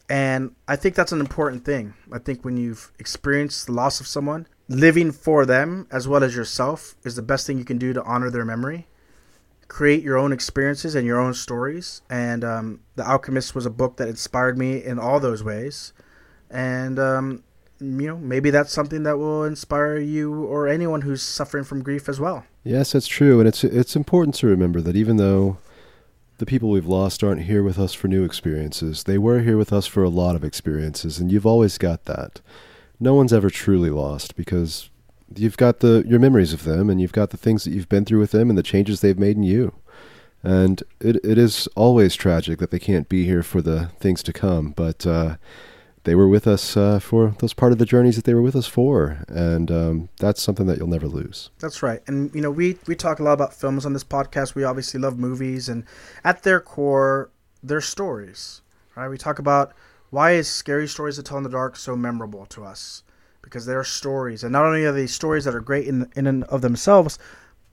[0.10, 1.94] And i think that's an important thing.
[2.12, 6.36] I think when you've experienced the loss of someone living for them as well as
[6.36, 8.88] yourself is the best thing you can do to honor their memory.
[9.68, 12.02] Create your own experiences and your own stories.
[12.10, 15.94] And um, the alchemist was a book that inspired me in all those ways
[16.50, 17.44] and um,
[17.80, 22.10] you know maybe that's something that will inspire you or anyone who's suffering from grief
[22.10, 25.58] as well yes that's true and it's it's important to remember that even though
[26.38, 29.04] the people we've lost aren't here with us for new experiences.
[29.04, 32.42] They were here with us for a lot of experiences, and you've always got that.
[33.00, 34.90] No one's ever truly lost because
[35.36, 38.06] you've got the your memories of them, and you've got the things that you've been
[38.06, 39.74] through with them, and the changes they've made in you.
[40.44, 44.34] And it it is always tragic that they can't be here for the things to
[44.34, 45.38] come, but uh,
[46.08, 48.56] they were with us uh, for those part of the journeys that they were with
[48.56, 51.50] us for, and um, that's something that you'll never lose.
[51.60, 54.56] That's right, and you know we we talk a lot about films on this podcast.
[54.56, 55.84] We obviously love movies, and
[56.24, 57.30] at their core,
[57.62, 58.62] they're stories.
[58.96, 59.10] Right?
[59.10, 59.74] We talk about
[60.10, 63.04] why is scary stories to tell in the dark so memorable to us
[63.42, 66.46] because they're stories, and not only are they stories that are great in in and
[66.46, 67.20] of themselves,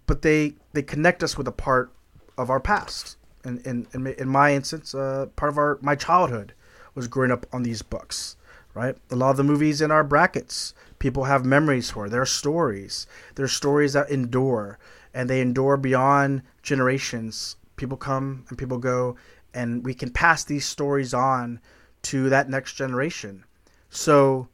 [0.08, 1.92] but they they connect us with a part
[2.36, 3.16] of our past.
[3.44, 6.52] In in in, in my instance, uh, part of our my childhood
[6.94, 8.36] was growing up on these books,
[8.74, 8.96] right?
[9.10, 12.08] A lot of the movies in our brackets, people have memories for.
[12.08, 13.06] They're stories.
[13.34, 14.78] They're stories that endure,
[15.12, 17.56] and they endure beyond generations.
[17.76, 19.16] People come and people go,
[19.52, 21.60] and we can pass these stories on
[22.02, 23.44] to that next generation.
[23.88, 24.48] So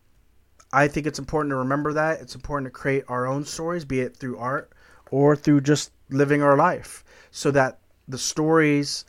[0.73, 2.21] I think it's important to remember that.
[2.21, 4.73] It's important to create our own stories, be it through art
[5.11, 9.05] or through just living our life, so that the stories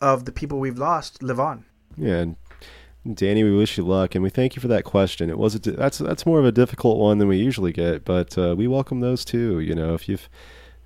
[0.00, 1.64] of the people we've lost live on.
[1.96, 2.36] Yeah, and
[3.14, 5.30] Danny, we wish you luck, and we thank you for that question.
[5.30, 8.36] It was a, that's that's more of a difficult one than we usually get, but
[8.36, 9.60] uh, we welcome those too.
[9.60, 10.28] You know, if you've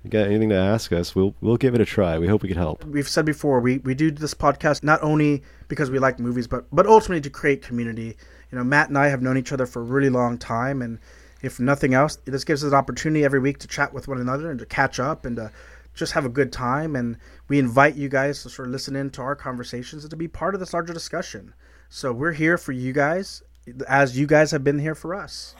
[0.07, 2.19] got anything to ask us, we'll we'll give it a try.
[2.19, 2.83] We hope we can help.
[2.83, 6.65] We've said before we, we do this podcast not only because we like movies, but
[6.71, 8.17] but ultimately to create community.
[8.51, 10.99] You know, Matt and I have known each other for a really long time, and
[11.41, 14.51] if nothing else, this gives us an opportunity every week to chat with one another
[14.51, 15.51] and to catch up and to
[15.95, 16.95] just have a good time.
[16.95, 17.17] And
[17.47, 20.27] we invite you guys to sort of listen in to our conversations and to be
[20.27, 21.53] part of this larger discussion.
[21.93, 23.43] So we're here for you guys,
[23.85, 25.55] as you guys have been here for us.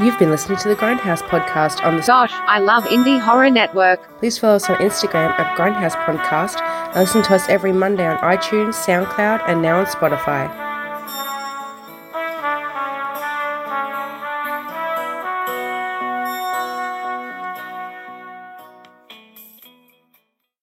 [0.00, 4.20] You've been listening to the Grindhouse podcast on the Gosh, I love Indie Horror Network.
[4.20, 8.16] Please follow us on Instagram at Grindhouse Podcast and listen to us every Monday on
[8.18, 10.61] iTunes, SoundCloud, and now on Spotify.